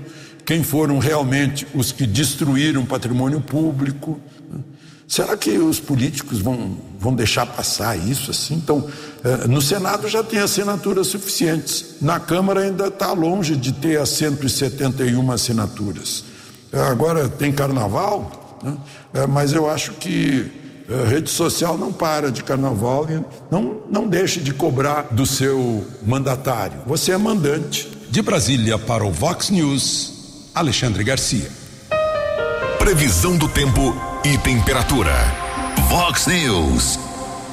quem 0.46 0.62
foram 0.62 0.98
realmente 0.98 1.66
os 1.74 1.92
que 1.92 2.06
destruíram 2.06 2.86
patrimônio 2.86 3.42
público. 3.42 4.18
Será 5.06 5.36
que 5.36 5.50
os 5.50 5.78
políticos 5.78 6.40
vão, 6.40 6.78
vão 6.98 7.14
deixar 7.14 7.44
passar 7.44 7.94
isso 7.94 8.30
assim? 8.30 8.54
Então, 8.54 8.88
eh, 9.22 9.48
no 9.48 9.60
Senado 9.60 10.08
já 10.08 10.24
tem 10.24 10.38
assinaturas 10.38 11.08
suficientes, 11.08 11.96
na 12.00 12.18
Câmara 12.18 12.60
ainda 12.60 12.86
está 12.86 13.12
longe 13.12 13.54
de 13.54 13.70
ter 13.70 14.00
as 14.00 14.08
171 14.08 15.30
assinaturas. 15.30 16.24
Eh, 16.72 16.80
agora 16.80 17.28
tem 17.28 17.52
carnaval, 17.52 18.58
né? 18.64 18.78
Eh, 19.12 19.26
mas 19.26 19.52
eu 19.52 19.68
acho 19.68 19.92
que 19.92 20.63
a 20.88 21.08
rede 21.08 21.30
social 21.30 21.78
não 21.78 21.92
para 21.92 22.30
de 22.30 22.42
carnaval 22.42 23.06
e 23.08 23.24
não, 23.50 23.80
não 23.90 24.06
deixe 24.06 24.40
de 24.40 24.52
cobrar 24.52 25.08
do 25.10 25.24
seu 25.24 25.86
mandatário. 26.04 26.78
Você 26.86 27.12
é 27.12 27.18
mandante. 27.18 27.90
De 28.10 28.22
Brasília 28.22 28.78
para 28.78 29.04
o 29.04 29.10
Vox 29.10 29.50
News, 29.50 30.50
Alexandre 30.54 31.02
Garcia. 31.02 31.50
Previsão 32.78 33.36
do 33.36 33.48
tempo 33.48 33.96
e 34.24 34.38
temperatura. 34.38 35.12
Vox 35.88 36.26
News. 36.26 36.98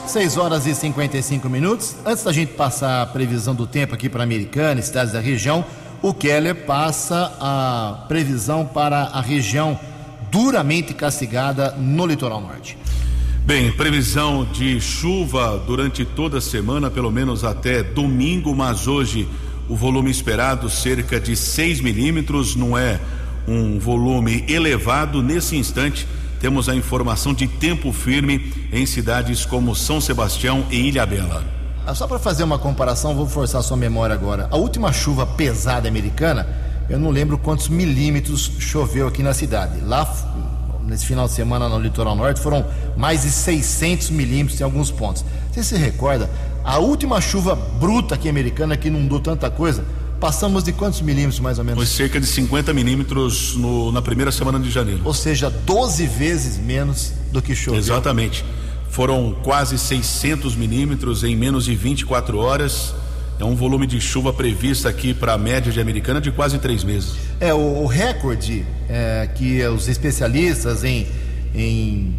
6 0.06 0.38
horas 0.38 0.67
e 0.67 0.76
55 0.76 1.50
minutos. 1.50 1.96
Antes 2.06 2.24
da 2.24 2.32
gente 2.32 2.54
passar 2.54 3.02
a 3.02 3.06
previsão 3.06 3.56
do 3.56 3.65
tempo 3.65 3.96
aqui 3.96 4.10
para 4.10 4.22
a 4.22 4.24
Americana 4.24 4.80
e 4.80 4.84
cidades 4.84 5.13
da 5.13 5.20
região, 5.20 5.65
o 6.02 6.13
Keller 6.13 6.65
passa 6.65 7.34
a 7.39 8.06
previsão 8.08 8.65
para 8.65 9.04
a 9.04 9.22
região 9.22 9.80
duramente 10.30 10.94
castigada 10.94 11.72
no 11.72 12.06
litoral 12.06 12.41
norte. 12.41 12.78
Bem, 13.45 13.71
previsão 13.71 14.45
de 14.45 14.80
chuva 14.80 15.62
durante 15.65 16.06
toda 16.06 16.38
a 16.38 16.41
semana, 16.41 16.89
pelo 16.89 17.12
menos 17.12 17.43
até 17.43 17.84
domingo, 17.84 18.56
mas 18.56 18.88
hoje 18.88 19.27
o 19.67 19.75
volume 19.75 20.10
esperado 20.12 20.69
cerca 20.69 21.19
de 21.19 21.36
6 21.36 21.82
milímetros, 21.82 22.56
não 22.56 22.77
é 22.77 22.99
um 23.47 23.80
volume 23.80 24.45
elevado 24.47 25.21
nesse 25.23 25.56
instante 25.58 26.08
temos 26.41 26.67
a 26.67 26.75
informação 26.75 27.36
de 27.36 27.47
tempo 27.47 27.93
firme 27.93 28.51
em 28.73 28.84
cidades 28.84 29.45
como 29.45 29.75
São 29.75 30.01
Sebastião 30.01 30.65
e 30.71 30.88
Ilhabela. 30.88 31.45
Ah, 31.86 31.93
só 31.93 32.08
para 32.08 32.17
fazer 32.17 32.43
uma 32.43 32.58
comparação, 32.58 33.13
vou 33.13 33.27
forçar 33.27 33.62
sua 33.62 33.77
memória 33.77 34.15
agora. 34.15 34.47
A 34.49 34.58
última 34.58 34.91
chuva 34.91 35.23
pesada 35.23 35.88
americana, 35.88 36.47
eu 36.89 36.97
não 36.97 37.12
lembro 37.12 37.38
quantos 37.38 37.69
milímetros 37.69 38.54
choveu 38.58 39.08
aqui 39.08 39.21
na 39.21 39.36
cidade. 39.36 39.82
Lá, 39.82 40.04
nesse 40.86 41.06
final 41.06 41.28
de 41.28 41.34
semana 41.34 41.67
no 41.70 41.80
litoral 41.80 42.15
norte, 42.15 42.39
foram 42.39 42.65
mais 42.98 43.24
de 43.24 43.30
600 43.30 44.10
milímetros 44.10 44.60
em 44.60 44.63
alguns 44.63 44.91
pontos. 44.91 45.24
Você 45.52 45.63
se 45.63 45.76
recorda? 45.76 46.30
A 46.63 46.78
última 46.78 47.20
chuva 47.20 47.56
bruta 47.56 48.15
aqui 48.15 48.30
americana, 48.30 48.78
que 48.78 48.88
inundou 48.88 49.20
tanta 49.20 49.50
coisa, 49.50 49.84
Passamos 50.22 50.63
de 50.63 50.72
quantos 50.72 51.02
milímetros 51.02 51.39
mais 51.39 51.58
ou 51.58 51.65
menos? 51.65 51.80
Foi 51.80 51.88
cerca 51.88 52.20
de 52.20 52.28
50 52.28 52.72
milímetros 52.76 53.56
no, 53.56 53.91
na 53.91 54.04
primeira 54.04 54.32
semana 54.32 54.60
de 54.60 54.70
janeiro. 54.70 55.02
Ou 55.04 55.15
seja, 55.15 55.50
12 55.50 56.06
vezes 56.06 56.60
menos 56.60 57.12
do 57.32 57.41
que 57.41 57.56
choveu. 57.56 57.80
Exatamente. 57.80 58.46
Foram 58.88 59.36
quase 59.41 59.80
600 59.80 60.56
milímetros 60.56 61.24
em 61.24 61.36
menos 61.36 61.65
de 61.65 61.74
24 61.74 62.38
horas. 62.38 62.94
É 63.41 63.43
um 63.43 63.56
volume 63.56 63.88
de 63.88 63.99
chuva 63.99 64.32
previsto 64.32 64.88
aqui 64.88 65.15
para 65.15 65.34
a 65.34 65.38
média 65.38 65.71
de 65.71 65.82
americana 65.82 66.21
de 66.21 66.32
quase 66.32 66.60
três 66.60 66.84
meses. 66.84 67.15
É, 67.39 67.51
o, 67.51 67.58
o 67.58 67.88
recorde 67.88 68.63
é, 68.88 69.27
que 69.34 69.65
os 69.65 69.88
especialistas 69.88 70.84
em, 70.84 71.08
em 71.56 72.13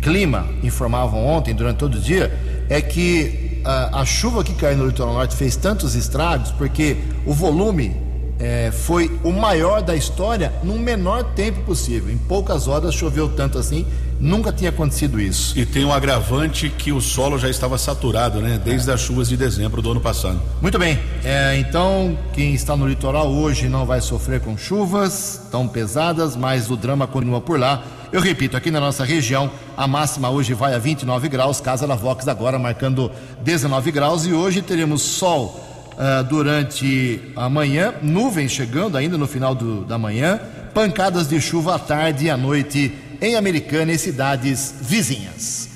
clima 0.00 0.48
informavam 0.62 1.26
ontem, 1.26 1.54
durante 1.54 1.76
todo 1.76 1.96
o 1.96 2.00
dia, 2.00 2.32
é 2.70 2.80
que 2.80 3.60
a, 3.66 4.00
a, 4.00 4.04
chuva 4.06 4.42
que 4.42 4.54
caiu 4.54 4.78
no 4.78 4.86
litoral 4.86 5.12
norte 5.12 5.36
fez 5.36 5.56
tantos 5.56 5.94
estragos 5.94 6.50
porque 6.52 6.96
o 7.26 7.34
volume 7.34 7.94
é, 8.42 8.72
foi 8.72 9.08
o 9.22 9.30
maior 9.30 9.80
da 9.80 9.94
história 9.94 10.52
num 10.64 10.76
menor 10.76 11.22
tempo 11.22 11.62
possível. 11.62 12.12
Em 12.12 12.18
poucas 12.18 12.66
horas 12.66 12.92
choveu 12.92 13.28
tanto 13.28 13.56
assim, 13.56 13.86
nunca 14.18 14.52
tinha 14.52 14.70
acontecido 14.70 15.20
isso. 15.20 15.56
E 15.56 15.64
tem 15.64 15.84
um 15.84 15.92
agravante 15.92 16.68
que 16.68 16.90
o 16.90 17.00
solo 17.00 17.38
já 17.38 17.48
estava 17.48 17.78
saturado, 17.78 18.40
né? 18.40 18.60
Desde 18.62 18.90
é. 18.90 18.94
as 18.94 19.00
chuvas 19.00 19.28
de 19.28 19.36
dezembro 19.36 19.80
do 19.80 19.92
ano 19.92 20.00
passado. 20.00 20.42
Muito 20.60 20.76
bem. 20.76 20.98
É, 21.22 21.56
então, 21.56 22.18
quem 22.32 22.52
está 22.52 22.76
no 22.76 22.84
litoral 22.84 23.30
hoje 23.30 23.68
não 23.68 23.86
vai 23.86 24.00
sofrer 24.00 24.40
com 24.40 24.58
chuvas 24.58 25.40
tão 25.52 25.68
pesadas, 25.68 26.34
mas 26.34 26.68
o 26.68 26.76
drama 26.76 27.06
continua 27.06 27.40
por 27.40 27.60
lá. 27.60 27.84
Eu 28.10 28.20
repito, 28.20 28.56
aqui 28.56 28.72
na 28.72 28.80
nossa 28.80 29.04
região, 29.04 29.52
a 29.76 29.86
máxima 29.86 30.28
hoje 30.30 30.52
vai 30.52 30.74
a 30.74 30.78
29 30.78 31.28
graus, 31.28 31.60
Casa 31.60 31.86
da 31.86 31.94
Vox 31.94 32.26
agora 32.26 32.58
marcando 32.58 33.10
19 33.42 33.92
graus 33.92 34.26
e 34.26 34.32
hoje 34.32 34.60
teremos 34.62 35.00
sol 35.00 35.71
uh, 36.02 36.24
durante 36.24 37.20
a 37.36 37.48
manhã, 37.48 37.94
nuvens 38.02 38.50
chegando 38.50 38.96
ainda 38.96 39.16
no 39.16 39.28
final 39.28 39.54
do, 39.54 39.84
da 39.84 39.96
manhã, 39.96 40.40
pancadas 40.74 41.28
de 41.28 41.40
chuva 41.40 41.76
à 41.76 41.78
tarde 41.78 42.26
e 42.26 42.30
à 42.30 42.36
noite 42.36 42.92
em 43.20 43.36
Americana 43.36 43.92
e 43.92 43.98
cidades 43.98 44.74
vizinhas. 44.80 45.68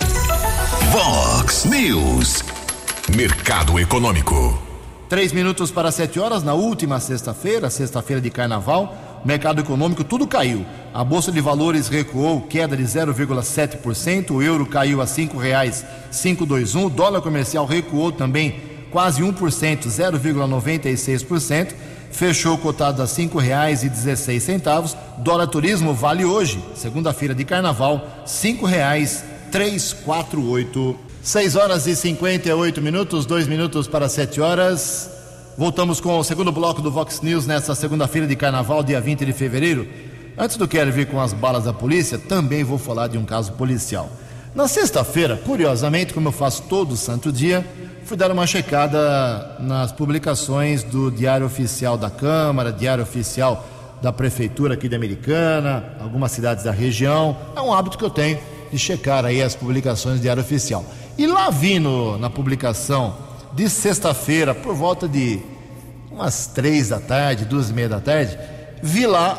Vox 0.90 1.64
News, 1.64 2.42
Mercado 3.14 3.78
Econômico. 3.78 4.62
Três 5.08 5.32
minutos 5.32 5.70
para 5.70 5.92
sete 5.92 6.18
horas, 6.18 6.42
na 6.42 6.54
última 6.54 6.98
sexta-feira, 6.98 7.70
sexta-feira 7.70 8.20
de 8.20 8.28
carnaval, 8.28 9.20
mercado 9.24 9.60
econômico, 9.60 10.02
tudo 10.02 10.26
caiu. 10.26 10.66
A 10.92 11.04
Bolsa 11.04 11.30
de 11.30 11.40
Valores 11.40 11.86
recuou, 11.86 12.40
queda 12.40 12.76
de 12.76 12.82
0,7%, 12.82 14.32
o 14.32 14.42
euro 14.42 14.66
caiu 14.66 15.00
a 15.00 15.04
R$ 15.04 15.10
5,521, 15.10 16.86
o 16.86 16.90
dólar 16.90 17.20
comercial 17.20 17.64
recuou 17.64 18.10
também 18.10 18.75
quase 18.96 19.22
1%, 19.22 19.88
0,96%, 19.88 21.74
fechou 22.10 22.56
cotado 22.56 23.02
a 23.02 23.04
R$ 23.04 23.10
5,16. 23.10 24.96
Dólar 25.18 25.48
turismo 25.48 25.92
vale 25.92 26.24
hoje, 26.24 26.64
segunda-feira 26.74 27.34
de 27.34 27.44
carnaval, 27.44 27.96
R$ 27.96 28.02
5,348. 28.24 30.96
6 31.22 31.56
horas 31.56 31.86
e 31.86 31.94
58 31.94 32.80
minutos, 32.80 33.26
2 33.26 33.46
minutos 33.46 33.86
para 33.86 34.08
7 34.08 34.40
horas. 34.40 35.10
Voltamos 35.58 36.00
com 36.00 36.18
o 36.18 36.24
segundo 36.24 36.50
bloco 36.50 36.80
do 36.80 36.90
Vox 36.90 37.20
News 37.20 37.46
nesta 37.46 37.74
segunda-feira 37.74 38.26
de 38.26 38.34
carnaval, 38.34 38.82
dia 38.82 38.98
20 38.98 39.26
de 39.26 39.32
fevereiro. 39.34 39.86
Antes 40.38 40.56
do 40.56 40.66
Quero 40.66 40.90
vir 40.90 41.08
com 41.08 41.20
as 41.20 41.34
balas 41.34 41.64
da 41.64 41.72
polícia, 41.74 42.16
também 42.16 42.64
vou 42.64 42.78
falar 42.78 43.08
de 43.08 43.18
um 43.18 43.26
caso 43.26 43.52
policial. 43.52 44.10
Na 44.54 44.66
sexta-feira, 44.66 45.36
curiosamente, 45.36 46.14
como 46.14 46.28
eu 46.28 46.32
faço 46.32 46.62
todo 46.62 46.96
santo 46.96 47.30
dia, 47.30 47.62
fui 48.06 48.16
dar 48.16 48.30
uma 48.30 48.46
checada 48.46 49.56
nas 49.58 49.90
publicações 49.90 50.84
do 50.84 51.10
Diário 51.10 51.44
Oficial 51.44 51.98
da 51.98 52.08
Câmara, 52.08 52.72
Diário 52.72 53.02
Oficial 53.02 53.66
da 54.00 54.12
Prefeitura 54.12 54.74
aqui 54.74 54.88
de 54.88 54.94
Americana, 54.94 55.96
algumas 55.98 56.30
cidades 56.30 56.62
da 56.62 56.70
região. 56.70 57.36
É 57.56 57.60
um 57.60 57.74
hábito 57.74 57.98
que 57.98 58.04
eu 58.04 58.10
tenho 58.10 58.38
de 58.70 58.78
checar 58.78 59.24
aí 59.24 59.42
as 59.42 59.56
publicações 59.56 60.20
do 60.20 60.22
Diário 60.22 60.40
Oficial. 60.40 60.84
E 61.18 61.26
lá 61.26 61.50
vi 61.50 61.80
no, 61.80 62.16
na 62.16 62.30
publicação 62.30 63.16
de 63.52 63.68
sexta-feira, 63.68 64.54
por 64.54 64.72
volta 64.72 65.08
de 65.08 65.40
umas 66.08 66.46
três 66.46 66.90
da 66.90 67.00
tarde, 67.00 67.44
duas 67.44 67.70
e 67.70 67.72
meia 67.72 67.88
da 67.88 68.00
tarde, 68.00 68.38
vi 68.80 69.04
lá 69.04 69.36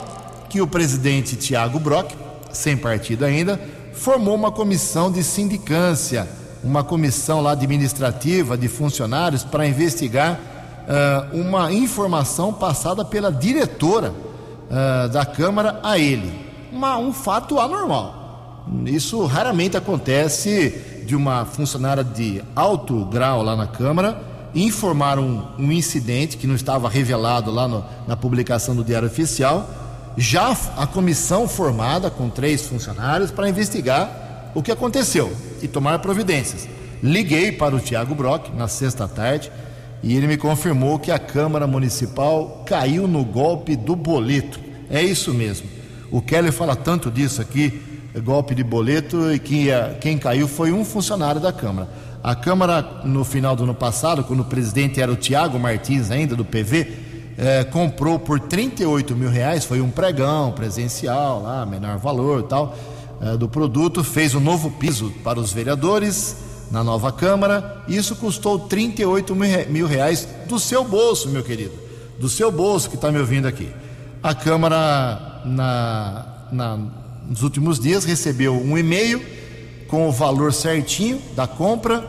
que 0.50 0.60
o 0.60 0.68
presidente 0.68 1.38
Tiago 1.38 1.80
Brock, 1.80 2.12
sem 2.52 2.76
partido 2.76 3.24
ainda, 3.24 3.58
formou 3.94 4.36
uma 4.36 4.52
comissão 4.52 5.10
de 5.10 5.24
sindicância, 5.24 6.28
uma 6.64 6.84
comissão 6.84 7.42
lá 7.42 7.52
administrativa 7.52 8.58
de 8.58 8.68
funcionários 8.68 9.44
para 9.44 9.68
investigar 9.68 10.40
uh, 10.88 11.40
uma 11.40 11.72
informação 11.72 12.54
passada 12.54 13.04
pela 13.04 13.32
diretora 13.32 14.12
uh, 14.12 15.10
da 15.10 15.26
Câmara 15.26 15.80
a 15.84 15.98
ele. 15.98 16.48
Uma, 16.72 16.98
um 16.98 17.14
fato 17.14 17.60
anormal. 17.60 18.66
Isso 18.86 19.26
raramente 19.26 19.78
acontece 19.78 21.04
de 21.06 21.16
uma 21.16 21.46
funcionária 21.46 22.04
de 22.04 22.44
alto 22.56 23.06
grau 23.06 23.42
lá 23.42 23.56
na 23.56 23.68
Câmara 23.68 24.28
informar 24.54 25.20
um, 25.20 25.44
um 25.58 25.72
incidente 25.72 26.38
que 26.38 26.48
não 26.48 26.56
estava 26.56 26.90
revelado 26.90 27.52
lá 27.52 27.68
no, 27.68 27.86
na 28.08 28.16
publicação 28.16 28.76
do 28.76 28.84
Diário 28.84 29.08
Oficial. 29.08 29.70
Já 30.16 30.56
a 30.76 30.88
comissão 30.88 31.48
formada 31.48 32.10
com 32.10 32.30
três 32.30 32.66
funcionários 32.66 33.30
para 33.30 33.48
investigar 33.48 34.10
o 34.58 34.64
que 34.64 34.72
aconteceu 34.72 35.32
e 35.62 35.68
tomar 35.68 36.00
providências. 36.00 36.68
Liguei 37.04 37.52
para 37.52 37.76
o 37.76 37.80
Tiago 37.80 38.16
Brock 38.16 38.50
na 38.56 38.68
sexta 38.68 39.08
tarde 39.08 39.52
e 40.02 40.16
ele 40.16 40.26
me 40.26 40.36
confirmou 40.36 40.98
que 40.98 41.12
a 41.12 41.20
Câmara 41.20 41.68
Municipal 41.68 42.64
caiu 42.66 43.08
no 43.08 43.24
golpe 43.24 43.76
do 43.76 43.96
boleto. 43.96 44.60
É 44.90 45.00
isso 45.00 45.32
mesmo. 45.32 45.68
O 46.10 46.24
Kelly 46.24 46.52
fala 46.52 46.76
tanto 46.76 47.12
disso 47.12 47.40
aqui 47.40 47.84
golpe 48.24 48.56
de 48.56 48.64
boleto 48.64 49.32
e 49.32 49.38
que 49.38 49.68
quem 50.02 50.18
caiu 50.18 50.48
foi 50.48 50.72
um 50.72 50.84
funcionário 50.84 51.40
da 51.40 51.54
Câmara. 51.54 51.88
A 52.24 52.34
Câmara, 52.34 52.82
no 53.06 53.24
final 53.24 53.56
do 53.56 53.62
ano 53.62 53.76
passado, 53.76 54.24
quando 54.24 54.40
o 54.40 54.46
presidente 54.46 55.00
era 55.00 55.12
o 55.12 55.16
Tiago 55.16 55.60
Martins, 55.60 56.10
ainda 56.10 56.36
do 56.36 56.44
PV, 56.44 56.94
eh, 57.38 57.64
comprou 57.66 58.18
por 58.18 58.40
38 58.40 59.16
mil 59.16 59.30
reais, 59.30 59.66
foi 59.66 59.82
um 59.82 59.92
pregão 59.92 60.52
presencial 60.52 61.44
lá, 61.44 61.64
menor 61.64 62.00
valor 62.00 62.42
tal, 62.42 62.76
eh, 62.76 62.97
do 63.40 63.50
produto, 63.50 64.04
fez 64.04 64.36
um 64.36 64.40
novo 64.40 64.72
piso 64.72 65.12
para 65.24 65.40
os 65.40 65.52
vereadores 65.52 66.36
na 66.72 66.84
nova 66.84 67.12
Câmara, 67.12 67.84
isso 67.88 68.16
custou 68.16 68.60
38 68.60 69.36
mil 69.70 69.88
reais 69.88 70.28
do 70.48 70.60
seu 70.60 70.84
bolso, 70.84 71.30
meu 71.30 71.44
querido, 71.44 71.74
do 72.20 72.28
seu 72.28 72.52
bolso 72.52 72.90
que 72.90 72.96
está 72.96 73.12
me 73.12 73.20
ouvindo 73.20 73.48
aqui. 73.48 73.70
A 74.22 74.34
Câmara, 74.34 75.42
na, 75.46 76.26
na 76.52 76.80
nos 77.28 77.44
últimos 77.44 77.80
dias, 77.80 78.06
recebeu 78.06 78.54
um 78.54 78.78
e-mail 78.78 79.22
com 79.88 80.08
o 80.08 80.12
valor 80.12 80.54
certinho 80.54 81.22
da 81.36 81.46
compra, 81.46 82.00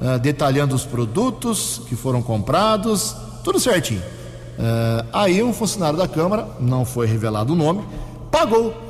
uh, 0.00 0.18
detalhando 0.18 0.74
os 0.74 0.84
produtos 0.84 1.80
que 1.88 1.96
foram 1.96 2.22
comprados, 2.22 3.16
tudo 3.42 3.60
certinho. 3.60 4.00
Uh, 4.00 5.06
aí 5.12 5.42
um 5.42 5.52
funcionário 5.52 5.98
da 5.98 6.08
Câmara, 6.08 6.46
não 6.60 6.84
foi 6.84 7.06
revelado 7.06 7.52
o 7.52 7.56
nome, 7.56 7.84
pagou. 8.30 8.83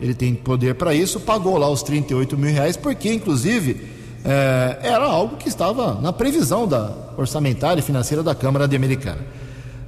Ele 0.00 0.14
tem 0.14 0.34
poder 0.34 0.74
para 0.74 0.94
isso, 0.94 1.20
pagou 1.20 1.58
lá 1.58 1.68
os 1.68 1.82
38 1.82 2.36
mil 2.36 2.52
reais, 2.52 2.76
porque 2.76 3.12
inclusive 3.12 3.72
uh, 3.72 4.76
era 4.82 5.04
algo 5.04 5.36
que 5.36 5.48
estava 5.48 6.00
na 6.00 6.12
previsão 6.12 6.66
da 6.66 6.92
orçamentária 7.16 7.80
e 7.80 7.82
financeira 7.82 8.22
da 8.22 8.34
Câmara 8.34 8.66
de 8.66 8.74
Americana. 8.74 9.20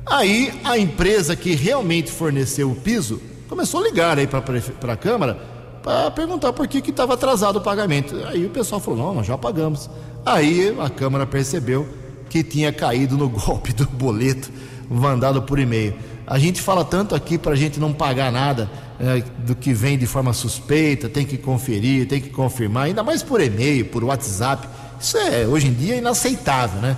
Aí 0.05 0.53
a 0.65 0.77
empresa 0.77 1.35
que 1.35 1.55
realmente 1.55 2.11
forneceu 2.11 2.71
o 2.71 2.75
piso 2.75 3.21
começou 3.49 3.81
a 3.81 3.85
ligar 3.85 4.19
aí 4.19 4.27
para 4.27 4.93
a 4.93 4.97
Câmara 4.97 5.39
para 5.83 6.11
perguntar 6.11 6.53
por 6.53 6.67
que 6.69 6.79
estava 6.79 7.15
atrasado 7.15 7.57
o 7.57 7.61
pagamento. 7.61 8.17
Aí 8.27 8.45
o 8.47 8.51
pessoal 8.51 8.81
falou: 8.81 8.99
não, 8.99 9.15
nós 9.15 9.27
já 9.27 9.37
pagamos. 9.39 9.89
Aí 10.25 10.75
a 10.79 10.89
Câmara 10.89 11.27
percebeu 11.27 11.89
que 12.29 12.43
tinha 12.43 12.73
caído 12.73 13.17
no 13.17 13.29
golpe 13.31 13.73
do 13.73 13.87
boleto 13.87 14.51
mandado 14.89 15.43
por 15.43 15.59
e-mail. 15.59 15.95
A 16.27 16.39
gente 16.39 16.61
fala 16.61 16.85
tanto 16.85 17.15
aqui 17.15 17.37
para 17.37 17.53
a 17.53 17.57
gente 17.57 17.81
não 17.81 17.93
pagar 17.93 18.31
nada 18.31 18.71
é, 19.03 19.21
do 19.45 19.57
que 19.57 19.75
vem 19.75 19.99
de 19.99 20.07
forma 20.07 20.33
suspeita, 20.33 21.09
tem 21.09 21.27
que 21.27 21.37
conferir, 21.37 22.07
tem 22.07 22.21
que 22.21 22.31
confirmar, 22.31 22.85
ainda 22.85 23.03
mais 23.03 23.21
por 23.21 23.41
e-mail, 23.41 23.87
por 23.87 24.05
WhatsApp. 24.05 24.69
Isso 25.01 25.19
é 25.19 25.45
hoje 25.45 25.67
em 25.67 25.75
dia 25.75 25.97
inaceitável, 25.97 26.81
né? 26.81 26.97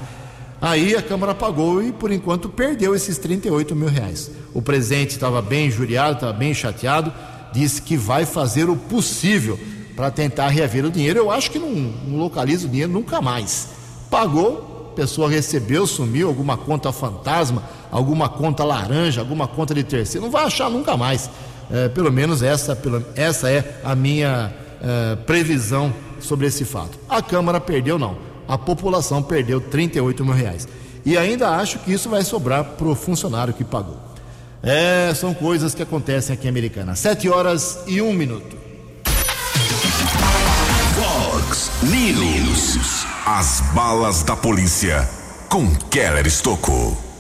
Aí 0.61 0.95
a 0.95 1.03
Câmara 1.03 1.35
pagou 1.35 1.83
e, 1.83 1.93
por 1.93 2.13
enquanto, 2.13 2.49
perdeu 2.49 2.95
esses 2.95 3.17
38 3.17 3.75
mil 3.75 3.89
reais. 3.89 4.31
O 4.53 4.61
presidente 4.61 5.13
estava 5.13 5.41
bem 5.41 5.69
injuriado, 5.69 6.15
estava 6.15 6.33
bem 6.33 6.53
chateado, 6.53 7.11
disse 7.53 7.81
que 7.81 7.97
vai 7.97 8.27
fazer 8.27 8.69
o 8.69 8.77
possível 8.77 9.59
para 9.97 10.11
tentar 10.11 10.49
reaver 10.49 10.85
o 10.85 10.91
dinheiro. 10.91 11.19
Eu 11.19 11.31
acho 11.31 11.51
que 11.51 11.59
não, 11.59 11.71
não 11.71 12.19
localiza 12.19 12.67
o 12.67 12.71
dinheiro 12.71 12.93
nunca 12.93 13.23
mais. 13.23 13.69
Pagou, 14.11 14.91
a 14.93 14.95
pessoa 14.95 15.29
recebeu, 15.29 15.87
sumiu, 15.87 16.29
alguma 16.29 16.57
conta 16.57 16.93
fantasma, 16.93 17.63
alguma 17.91 18.29
conta 18.29 18.63
laranja, 18.63 19.21
alguma 19.21 19.49
conta 19.49 19.75
de 19.75 19.85
terceiro, 19.85 20.27
não 20.27 20.31
vai 20.31 20.45
achar 20.45 20.69
nunca 20.71 20.97
mais. 20.97 21.31
É, 21.75 21.89
pelo 21.89 22.13
menos 22.13 22.43
essa, 22.43 22.79
essa 23.17 23.51
é 23.51 23.81
a 23.83 23.95
minha 23.95 24.55
é, 24.81 25.17
previsão 25.17 25.93
sobre 26.21 26.47
esse 26.47 26.65
fato. 26.65 26.99
A 27.09 27.21
Câmara 27.21 27.61
perdeu, 27.61 27.99
não 27.99 28.33
a 28.49 28.59
população 28.59 29.23
perdeu 29.23 29.61
38 29.61 30.25
mil 30.25 30.35
reais. 30.35 30.69
E 31.05 31.17
ainda 31.19 31.51
acho 31.51 31.79
que 31.81 31.93
isso 31.93 32.09
vai 32.09 32.23
sobrar 32.25 32.65
para 32.65 32.87
o 32.87 32.95
funcionário 32.95 33.53
que 33.53 33.65
pagou. 33.65 33.99
É, 34.63 35.13
são 35.15 35.35
coisas 35.35 35.75
que 35.75 35.83
acontecem 35.83 36.35
aqui 36.35 36.47
em 36.47 36.51
Americana. 36.51 36.95
Sete 36.95 37.29
horas 37.29 37.81
e 37.87 38.01
um 38.01 38.13
minuto. 38.13 38.57
Fox 40.95 41.71
News. 41.83 43.07
As 43.27 43.61
balas 43.75 44.23
da 44.23 44.37
polícia 44.37 45.09
com 45.49 45.75
Keller 45.91 46.27
Estocou. 46.27 47.14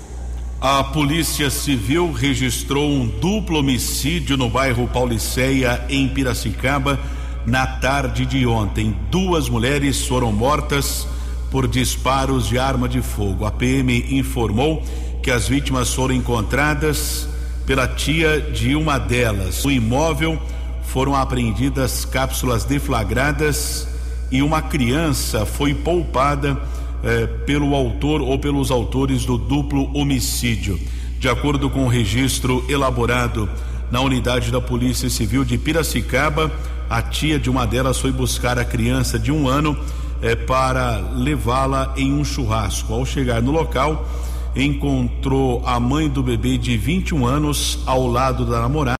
A 0.66 0.82
Polícia 0.82 1.50
Civil 1.50 2.10
registrou 2.10 2.90
um 2.90 3.06
duplo 3.06 3.58
homicídio 3.58 4.34
no 4.34 4.48
bairro 4.48 4.88
Pauliceia, 4.88 5.84
em 5.90 6.08
Piracicaba, 6.08 6.98
na 7.44 7.66
tarde 7.66 8.24
de 8.24 8.46
ontem. 8.46 8.96
Duas 9.10 9.46
mulheres 9.46 10.06
foram 10.06 10.32
mortas 10.32 11.06
por 11.50 11.68
disparos 11.68 12.48
de 12.48 12.58
arma 12.58 12.88
de 12.88 13.02
fogo. 13.02 13.44
A 13.44 13.50
PM 13.50 14.18
informou 14.18 14.82
que 15.22 15.30
as 15.30 15.46
vítimas 15.46 15.92
foram 15.92 16.14
encontradas 16.14 17.28
pela 17.66 17.86
tia 17.86 18.40
de 18.40 18.74
uma 18.74 18.96
delas. 18.96 19.62
No 19.66 19.70
imóvel 19.70 20.40
foram 20.84 21.14
apreendidas 21.14 22.06
cápsulas 22.06 22.64
deflagradas 22.64 23.86
e 24.30 24.40
uma 24.40 24.62
criança 24.62 25.44
foi 25.44 25.74
poupada 25.74 26.58
eh, 27.04 27.26
pelo 27.44 27.74
autor 27.74 28.20
ou 28.20 28.38
pelos 28.38 28.70
autores 28.70 29.24
do 29.24 29.36
duplo 29.36 29.90
homicídio. 29.94 30.78
De 31.18 31.28
acordo 31.28 31.70
com 31.70 31.84
o 31.84 31.88
registro 31.88 32.64
elaborado 32.68 33.48
na 33.90 34.00
unidade 34.00 34.50
da 34.50 34.60
Polícia 34.60 35.08
Civil 35.08 35.44
de 35.44 35.56
Piracicaba, 35.58 36.50
a 36.88 37.02
tia 37.02 37.38
de 37.38 37.48
uma 37.48 37.66
delas 37.66 37.98
foi 37.98 38.12
buscar 38.12 38.58
a 38.58 38.64
criança 38.64 39.18
de 39.18 39.32
um 39.32 39.48
ano 39.48 39.76
é, 40.22 40.34
para 40.34 40.98
levá-la 41.14 41.92
em 41.96 42.12
um 42.12 42.24
churrasco. 42.24 42.92
Ao 42.92 43.04
chegar 43.04 43.42
no 43.42 43.52
local, 43.52 44.08
encontrou 44.56 45.62
a 45.66 45.78
mãe 45.78 46.08
do 46.08 46.22
bebê 46.22 46.56
de 46.56 46.76
21 46.76 47.26
anos 47.26 47.78
ao 47.86 48.06
lado 48.06 48.44
da 48.44 48.60
namorada 48.60 48.96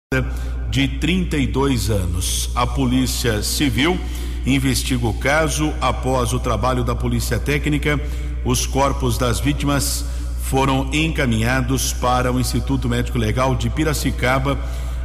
de 0.70 0.88
32 0.88 1.90
anos. 1.90 2.50
A 2.54 2.66
Polícia 2.66 3.42
Civil 3.42 3.98
investiga 4.46 5.06
o 5.06 5.14
caso. 5.14 5.72
Após 5.80 6.32
o 6.32 6.38
trabalho 6.38 6.84
da 6.84 6.94
Polícia 6.94 7.38
Técnica, 7.38 8.00
os 8.44 8.66
corpos 8.66 9.18
das 9.18 9.40
vítimas 9.40 10.04
foram 10.42 10.88
encaminhados 10.92 11.92
para 11.92 12.32
o 12.32 12.38
Instituto 12.38 12.88
Médico 12.88 13.18
Legal 13.18 13.54
de 13.54 13.70
Piracicaba. 13.70 14.58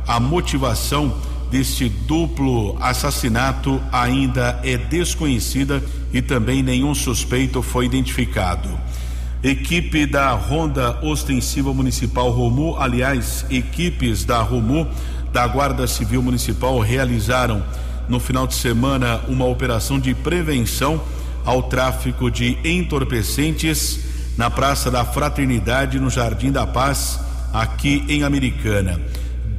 A 0.08 0.20
motivação 0.20 1.14
deste 1.50 1.90
duplo 1.90 2.78
assassinato 2.80 3.82
ainda 3.92 4.60
é 4.64 4.78
desconhecida 4.78 5.82
e 6.14 6.22
também 6.22 6.62
nenhum 6.62 6.94
suspeito 6.94 7.62
foi 7.62 7.86
identificado. 7.86 8.70
Equipe 9.42 10.06
da 10.06 10.32
Ronda 10.32 11.00
Ostensiva 11.02 11.74
Municipal 11.74 12.30
Romu, 12.30 12.76
aliás, 12.78 13.46
equipes 13.50 14.26
da 14.26 14.42
Romu 14.42 14.86
da 15.32 15.48
Guarda 15.48 15.88
Civil 15.88 16.22
Municipal 16.22 16.78
realizaram 16.80 17.64
no 18.10 18.20
final 18.20 18.46
de 18.46 18.56
semana 18.56 19.22
uma 19.28 19.46
operação 19.46 20.00
de 20.00 20.14
prevenção 20.14 21.02
ao 21.46 21.64
tráfico 21.64 22.30
de 22.30 22.58
entorpecentes 22.66 24.00
na 24.36 24.50
Praça 24.50 24.92
da 24.92 25.06
Fraternidade, 25.06 26.00
no 26.00 26.10
Jardim 26.10 26.52
da 26.52 26.68
Paz, 26.68 27.20
aqui 27.54 28.04
em 28.10 28.24
Americana 28.24 29.00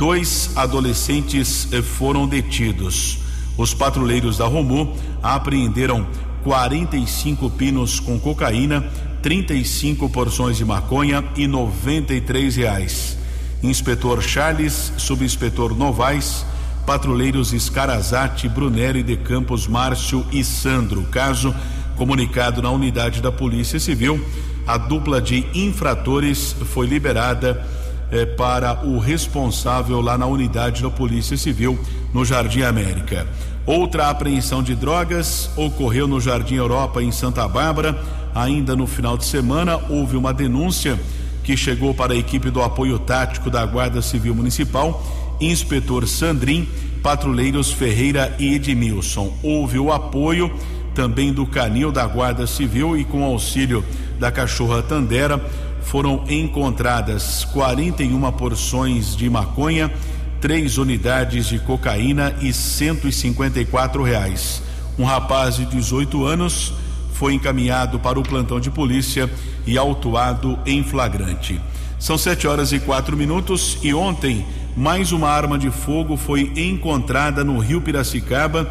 dois 0.00 0.52
adolescentes 0.56 1.68
eh, 1.70 1.82
foram 1.82 2.26
detidos. 2.26 3.18
Os 3.58 3.74
patrulheiros 3.74 4.38
da 4.38 4.46
Romu 4.46 4.96
apreenderam 5.22 6.06
45 6.42 7.50
pinos 7.50 8.00
com 8.00 8.18
cocaína, 8.18 8.82
35 9.20 10.08
porções 10.08 10.56
de 10.56 10.64
maconha 10.64 11.22
e 11.36 11.46
93 11.46 12.56
reais. 12.56 13.18
Inspetor 13.62 14.22
Charles, 14.22 14.90
subinspetor 14.96 15.76
Novaes, 15.76 16.46
patrulheiros 16.90 17.52
Escarazate, 17.52 18.48
Brunelli 18.48 19.04
de 19.04 19.16
Campos, 19.16 19.68
Márcio 19.68 20.26
e 20.32 20.42
Sandro. 20.42 21.04
Caso 21.04 21.54
comunicado 21.94 22.60
na 22.60 22.68
unidade 22.68 23.22
da 23.22 23.30
Polícia 23.30 23.78
Civil, 23.78 24.20
a 24.66 24.76
dupla 24.76 25.22
de 25.22 25.46
infratores 25.54 26.56
foi 26.64 26.88
liberada 26.88 27.64
eh, 28.10 28.26
para 28.26 28.84
o 28.84 28.98
responsável 28.98 30.00
lá 30.00 30.18
na 30.18 30.26
unidade 30.26 30.82
da 30.82 30.90
Polícia 30.90 31.36
Civil 31.36 31.78
no 32.12 32.24
Jardim 32.24 32.62
América. 32.62 33.24
Outra 33.64 34.08
apreensão 34.08 34.60
de 34.60 34.74
drogas 34.74 35.48
ocorreu 35.54 36.08
no 36.08 36.20
Jardim 36.20 36.56
Europa, 36.56 37.00
em 37.00 37.12
Santa 37.12 37.46
Bárbara. 37.46 38.02
Ainda 38.34 38.74
no 38.74 38.88
final 38.88 39.16
de 39.16 39.26
semana, 39.26 39.78
houve 39.88 40.16
uma 40.16 40.34
denúncia 40.34 40.98
que 41.44 41.56
chegou 41.56 41.94
para 41.94 42.14
a 42.14 42.16
equipe 42.16 42.50
do 42.50 42.60
apoio 42.60 42.98
tático 42.98 43.48
da 43.48 43.64
Guarda 43.64 44.02
Civil 44.02 44.34
Municipal, 44.34 45.19
inspetor 45.40 46.06
Sandrin, 46.06 46.68
patrulheiros 47.02 47.72
Ferreira 47.72 48.34
e 48.38 48.54
Edmilson. 48.54 49.32
Houve 49.42 49.78
o 49.78 49.92
apoio 49.92 50.52
também 50.94 51.32
do 51.32 51.46
canil 51.46 51.90
da 51.90 52.06
Guarda 52.06 52.46
Civil 52.46 52.96
e 52.96 53.04
com 53.04 53.24
auxílio 53.24 53.84
da 54.18 54.30
cachorra 54.30 54.82
Tandera 54.82 55.42
foram 55.82 56.24
encontradas 56.28 57.44
41 57.46 58.30
porções 58.32 59.16
de 59.16 59.28
maconha 59.30 59.90
três 60.40 60.78
unidades 60.78 61.46
de 61.46 61.58
cocaína 61.58 62.34
e 62.40 62.52
154 62.52 64.02
reais. 64.02 64.62
Um 64.98 65.04
rapaz 65.04 65.56
de 65.56 65.66
18 65.66 66.24
anos 66.24 66.72
foi 67.12 67.34
encaminhado 67.34 67.98
para 67.98 68.18
o 68.18 68.22
plantão 68.22 68.58
de 68.58 68.70
polícia 68.70 69.30
e 69.66 69.76
autuado 69.76 70.58
em 70.64 70.82
flagrante. 70.82 71.60
São 71.98 72.16
sete 72.16 72.46
horas 72.46 72.72
e 72.72 72.80
quatro 72.80 73.16
minutos 73.16 73.76
e 73.82 73.92
ontem 73.92 74.46
mais 74.76 75.12
uma 75.12 75.28
arma 75.28 75.58
de 75.58 75.70
fogo 75.70 76.16
foi 76.16 76.52
encontrada 76.56 77.42
no 77.42 77.58
Rio 77.58 77.80
Piracicaba 77.80 78.68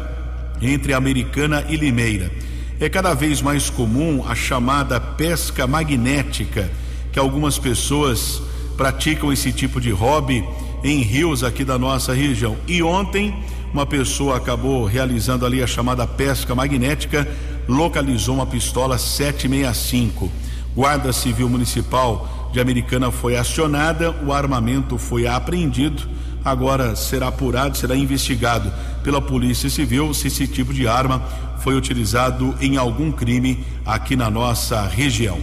entre 0.60 0.92
Americana 0.92 1.64
e 1.68 1.76
Limeira. 1.76 2.30
É 2.78 2.88
cada 2.88 3.14
vez 3.14 3.42
mais 3.42 3.68
comum 3.68 4.24
a 4.26 4.34
chamada 4.34 4.98
pesca 4.98 5.66
magnética, 5.66 6.70
que 7.12 7.18
algumas 7.18 7.58
pessoas 7.58 8.42
praticam 8.76 9.32
esse 9.32 9.52
tipo 9.52 9.80
de 9.80 9.90
hobby 9.90 10.44
em 10.82 11.02
rios 11.02 11.44
aqui 11.44 11.64
da 11.64 11.78
nossa 11.78 12.14
região. 12.14 12.56
E 12.66 12.82
ontem, 12.82 13.34
uma 13.72 13.84
pessoa 13.84 14.38
acabou 14.38 14.84
realizando 14.86 15.44
ali 15.44 15.62
a 15.62 15.66
chamada 15.66 16.06
pesca 16.06 16.54
magnética, 16.54 17.28
localizou 17.68 18.36
uma 18.36 18.46
pistola 18.46 18.96
765. 18.96 20.30
Guarda 20.74 21.12
Civil 21.12 21.48
Municipal 21.48 22.39
de 22.52 22.60
Americana 22.60 23.10
foi 23.10 23.36
acionada, 23.36 24.14
o 24.24 24.32
armamento 24.32 24.98
foi 24.98 25.26
apreendido. 25.26 26.08
Agora 26.44 26.96
será 26.96 27.28
apurado, 27.28 27.76
será 27.76 27.94
investigado 27.94 28.72
pela 29.02 29.20
Polícia 29.20 29.68
Civil 29.68 30.12
se 30.14 30.28
esse 30.28 30.46
tipo 30.46 30.72
de 30.72 30.88
arma 30.88 31.22
foi 31.58 31.76
utilizado 31.76 32.54
em 32.60 32.76
algum 32.76 33.12
crime 33.12 33.64
aqui 33.84 34.16
na 34.16 34.30
nossa 34.30 34.86
região. 34.86 35.38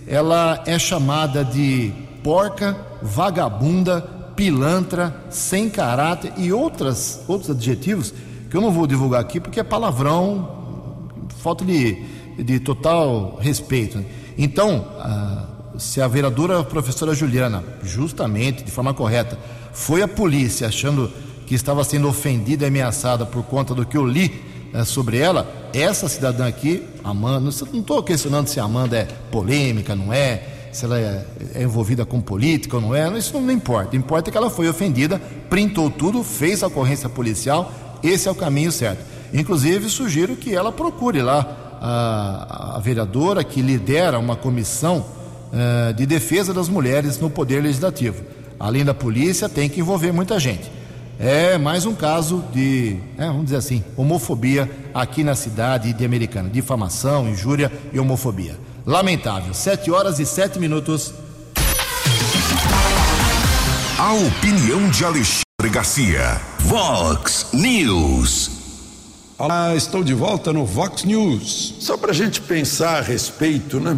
ela 0.07 0.63
é 0.65 0.77
chamada 0.77 1.43
de 1.43 1.91
porca, 2.23 2.77
vagabunda, 3.01 4.01
pilantra, 4.35 5.25
sem 5.29 5.69
caráter 5.69 6.33
e 6.37 6.51
outras, 6.51 7.21
outros 7.27 7.51
adjetivos 7.51 8.13
que 8.49 8.57
eu 8.57 8.61
não 8.61 8.71
vou 8.71 8.85
divulgar 8.85 9.21
aqui 9.21 9.39
porque 9.39 9.59
é 9.59 9.63
palavrão 9.63 10.55
falta 11.45 11.63
de, 11.63 12.03
de 12.37 12.59
total 12.59 13.37
respeito. 13.39 14.03
Então, 14.37 14.85
se 15.77 16.01
a 16.01 16.07
vereadora 16.07 16.59
a 16.59 16.63
professora 16.63 17.13
Juliana, 17.13 17.63
justamente, 17.83 18.63
de 18.63 18.71
forma 18.71 18.93
correta, 18.93 19.37
foi 19.71 20.01
à 20.01 20.07
polícia 20.07 20.67
achando 20.67 21.11
que 21.45 21.55
estava 21.55 21.83
sendo 21.83 22.07
ofendida 22.07 22.65
e 22.65 22.67
ameaçada 22.67 23.25
por 23.25 23.43
conta 23.43 23.73
do 23.73 23.85
que 23.85 23.97
eu 23.97 24.05
li 24.05 24.43
eh, 24.73 24.83
sobre 24.83 25.17
ela, 25.17 25.47
essa 25.73 26.07
cidadã 26.09 26.47
aqui, 26.47 26.83
Amanda, 27.03 27.39
não 27.39 27.49
estou 27.49 28.01
questionando 28.03 28.47
se 28.47 28.59
a 28.59 28.63
Amanda 28.63 28.97
é 28.97 29.07
polêmica, 29.31 29.95
não 29.95 30.11
é, 30.11 30.41
se 30.71 30.85
ela 30.85 30.99
é, 30.99 31.25
é, 31.53 31.63
envolvida 31.63 32.05
com 32.05 32.19
política 32.19 32.75
ou 32.75 32.81
não 32.81 32.95
é, 32.95 33.17
isso 33.17 33.39
não 33.39 33.51
importa. 33.51 33.95
Importa 33.95 34.29
que 34.29 34.37
ela 34.37 34.49
foi 34.49 34.67
ofendida, 34.67 35.19
printou 35.49 35.89
tudo, 35.89 36.23
fez 36.23 36.61
a 36.61 36.67
ocorrência 36.67 37.07
policial, 37.07 37.71
esse 38.03 38.27
é 38.27 38.31
o 38.31 38.35
caminho 38.35 38.71
certo. 38.71 38.99
Inclusive, 39.33 39.89
sugiro 39.89 40.35
que 40.35 40.53
ela 40.53 40.71
procure 40.71 41.21
lá 41.21 41.79
a, 41.81 42.75
a 42.75 42.79
vereadora 42.79 43.43
que 43.43 43.61
lidera 43.61 44.19
uma 44.19 44.35
comissão 44.35 45.05
uh, 45.51 45.93
de 45.93 46.05
defesa 46.05 46.53
das 46.53 46.69
mulheres 46.69 47.19
no 47.19 47.29
Poder 47.29 47.61
Legislativo. 47.61 48.23
Além 48.59 48.85
da 48.85 48.93
polícia, 48.93 49.49
tem 49.49 49.69
que 49.69 49.79
envolver 49.79 50.11
muita 50.11 50.39
gente. 50.39 50.69
É 51.19 51.57
mais 51.57 51.85
um 51.85 51.95
caso 51.95 52.43
de, 52.53 52.97
é, 53.17 53.27
vamos 53.27 53.45
dizer 53.45 53.57
assim, 53.57 53.83
homofobia 53.95 54.69
aqui 54.93 55.23
na 55.23 55.33
cidade 55.33 55.93
de 55.93 56.05
Americana. 56.05 56.49
Difamação, 56.49 57.29
injúria 57.29 57.71
e 57.93 57.99
homofobia. 57.99 58.59
Lamentável. 58.85 59.53
Sete 59.53 59.89
horas 59.89 60.19
e 60.19 60.25
sete 60.25 60.59
minutos. 60.59 61.13
A 63.97 64.13
opinião 64.13 64.89
de 64.89 65.05
Alexandre 65.05 65.69
Garcia. 65.71 66.41
Vox 66.59 67.47
News. 67.53 68.51
Olá, 69.37 69.73
estou 69.73 70.03
de 70.03 70.13
volta 70.13 70.51
no 70.51 70.65
Vox 70.65 71.05
News. 71.05 71.75
Só 71.79 71.95
para 71.95 72.11
a 72.11 72.13
gente 72.13 72.41
pensar 72.41 72.97
a 72.97 73.01
respeito, 73.01 73.79
né? 73.79 73.97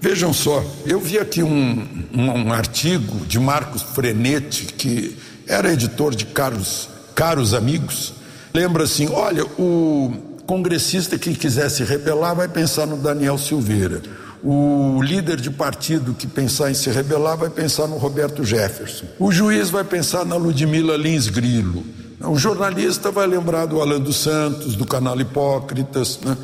Vejam 0.00 0.32
só, 0.32 0.62
eu 0.84 1.00
vi 1.00 1.18
aqui 1.18 1.42
um, 1.42 1.88
um, 2.12 2.48
um, 2.48 2.52
artigo 2.52 3.24
de 3.24 3.38
Marcos 3.38 3.80
Frenetti, 3.80 4.66
que 4.66 5.16
era 5.46 5.72
editor 5.72 6.14
de 6.14 6.26
Caros, 6.26 6.88
Caros 7.14 7.54
Amigos. 7.54 8.14
Lembra 8.52 8.84
assim: 8.84 9.08
olha, 9.08 9.44
o 9.58 10.12
congressista 10.46 11.18
que 11.18 11.34
quiser 11.34 11.68
se 11.70 11.84
rebelar 11.84 12.34
vai 12.34 12.48
pensar 12.48 12.86
no 12.86 12.96
Daniel 12.96 13.38
Silveira. 13.38 14.02
O 14.42 15.00
líder 15.02 15.40
de 15.40 15.50
partido 15.50 16.12
que 16.12 16.26
pensar 16.26 16.70
em 16.70 16.74
se 16.74 16.90
rebelar 16.90 17.36
vai 17.36 17.48
pensar 17.48 17.86
no 17.86 17.96
Roberto 17.96 18.44
Jefferson. 18.44 19.06
O 19.18 19.32
juiz 19.32 19.70
vai 19.70 19.84
pensar 19.84 20.26
na 20.26 20.36
Ludmila 20.36 20.98
Lins 20.98 21.28
Grilo. 21.28 21.82
O 22.20 22.36
jornalista 22.36 23.10
vai 23.10 23.26
lembrar 23.26 23.66
do 23.66 23.80
Alan 23.80 24.00
dos 24.00 24.16
Santos, 24.16 24.76
do 24.76 24.86
canal 24.86 25.18
Hipócritas, 25.18 26.20
né? 26.22 26.36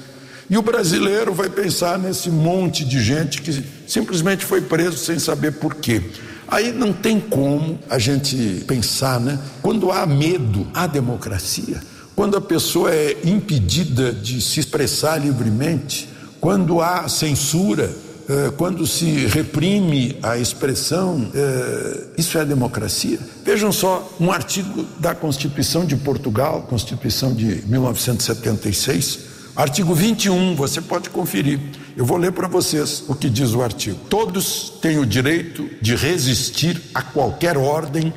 E 0.49 0.59
o 0.59 0.63
brasileiro 0.63 1.33
vai 1.33 1.49
pensar 1.49 1.99
nesse 1.99 2.29
monte 2.29 2.85
de 2.85 3.01
gente 3.01 3.41
que 3.41 3.65
simplesmente 3.87 4.45
foi 4.45 4.61
preso 4.61 4.97
sem 4.97 5.19
saber 5.19 5.53
por 5.53 5.77
quê. 5.77 6.03
Aí 6.51 6.73
não 6.73 6.93
tem 6.93 7.21
como 7.21 7.79
a 7.89 7.99
gente 7.99 8.65
pensar, 8.67 9.21
né? 9.21 9.39
Quando 9.63 9.93
há 9.93 10.05
medo, 10.05 10.67
há 10.75 10.87
democracia. 10.87 11.81
quando 12.17 12.37
a 12.37 12.41
pessoa 12.41 12.93
é 12.93 13.17
impedida 13.25 14.13
de 14.13 14.43
se 14.43 14.61
expressar 14.61 15.17
livremente, 15.17 16.07
quando 16.39 16.83
há 16.83 17.09
censura, 17.09 17.91
eh, 18.29 18.53
quando 18.59 18.87
se 18.87 19.27
reprime 19.27 20.19
a 20.23 20.37
expressão, 20.37 21.31
eh, 21.35 22.01
isso 22.19 22.37
é 22.37 22.45
democracia? 22.45 23.19
Vejam 23.43 23.73
só 23.73 24.07
um 24.21 24.31
artigo 24.31 24.85
da 24.99 25.15
Constituição 25.15 25.87
de 25.87 25.97
Portugal, 25.97 26.67
Constituição 26.69 27.33
de 27.33 27.65
1976, 27.67 29.21
artigo 29.61 29.95
21, 29.95 30.55
você 30.55 30.81
pode 30.81 31.11
conferir. 31.11 31.61
Eu 31.97 32.05
vou 32.05 32.17
ler 32.17 32.33
para 32.33 32.49
vocês 32.49 33.05
o 33.09 33.15
que 33.15 33.29
diz 33.29 33.53
o 33.53 33.63
artigo. 33.63 33.99
Todos 34.09 34.73
têm 34.81 34.99
o 34.99 35.05
direito 35.05 35.69
de 35.83 35.95
resistir 35.95 36.81
a 36.95 37.03
qualquer 37.03 37.59
ordem 37.59 38.13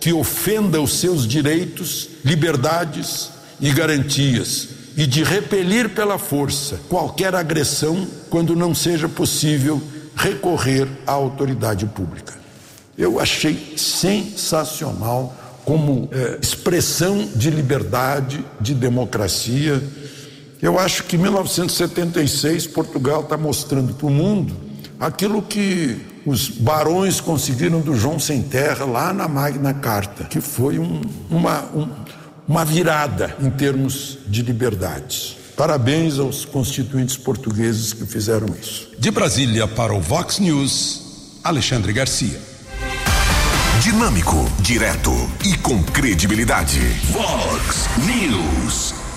que 0.00 0.12
ofenda 0.12 0.80
os 0.80 0.98
seus 0.98 1.26
direitos, 1.26 2.08
liberdades 2.24 3.30
e 3.60 3.70
garantias 3.70 4.68
e 4.96 5.06
de 5.06 5.22
repelir 5.22 5.90
pela 5.90 6.18
força 6.18 6.80
qualquer 6.88 7.34
agressão 7.34 8.06
quando 8.28 8.56
não 8.56 8.74
seja 8.74 9.08
possível 9.08 9.80
recorrer 10.16 10.88
à 11.06 11.12
autoridade 11.12 11.86
pública. 11.86 12.34
Eu 12.96 13.20
achei 13.20 13.74
sensacional 13.76 15.36
como 15.64 16.08
é, 16.10 16.38
expressão 16.42 17.28
de 17.36 17.50
liberdade, 17.50 18.44
de 18.60 18.74
democracia. 18.74 19.80
Eu 20.60 20.78
acho 20.78 21.04
que 21.04 21.16
em 21.16 21.20
1976 21.20 22.66
Portugal 22.66 23.22
está 23.22 23.36
mostrando 23.36 23.94
para 23.94 24.06
o 24.06 24.10
mundo 24.10 24.56
aquilo 24.98 25.40
que 25.40 25.96
os 26.26 26.48
barões 26.48 27.20
conseguiram 27.20 27.80
do 27.80 27.94
João 27.94 28.18
Sem 28.18 28.42
Terra 28.42 28.84
lá 28.84 29.12
na 29.12 29.28
Magna 29.28 29.72
Carta, 29.72 30.24
que 30.24 30.40
foi 30.40 30.78
um, 30.78 31.00
uma, 31.30 31.62
um, 31.74 31.88
uma 32.46 32.64
virada 32.64 33.36
em 33.40 33.50
termos 33.50 34.18
de 34.26 34.42
liberdades. 34.42 35.36
Parabéns 35.56 36.18
aos 36.18 36.44
constituintes 36.44 37.16
portugueses 37.16 37.92
que 37.92 38.06
fizeram 38.06 38.46
isso. 38.60 38.90
De 38.98 39.10
Brasília 39.10 39.66
para 39.66 39.92
o 39.92 40.00
Vox 40.00 40.38
News, 40.38 41.40
Alexandre 41.42 41.92
Garcia. 41.92 42.40
Dinâmico, 43.80 44.36
direto 44.60 45.12
e 45.44 45.56
com 45.56 45.82
credibilidade. 45.84 46.80
Vox 47.12 47.88
News. 48.04 49.07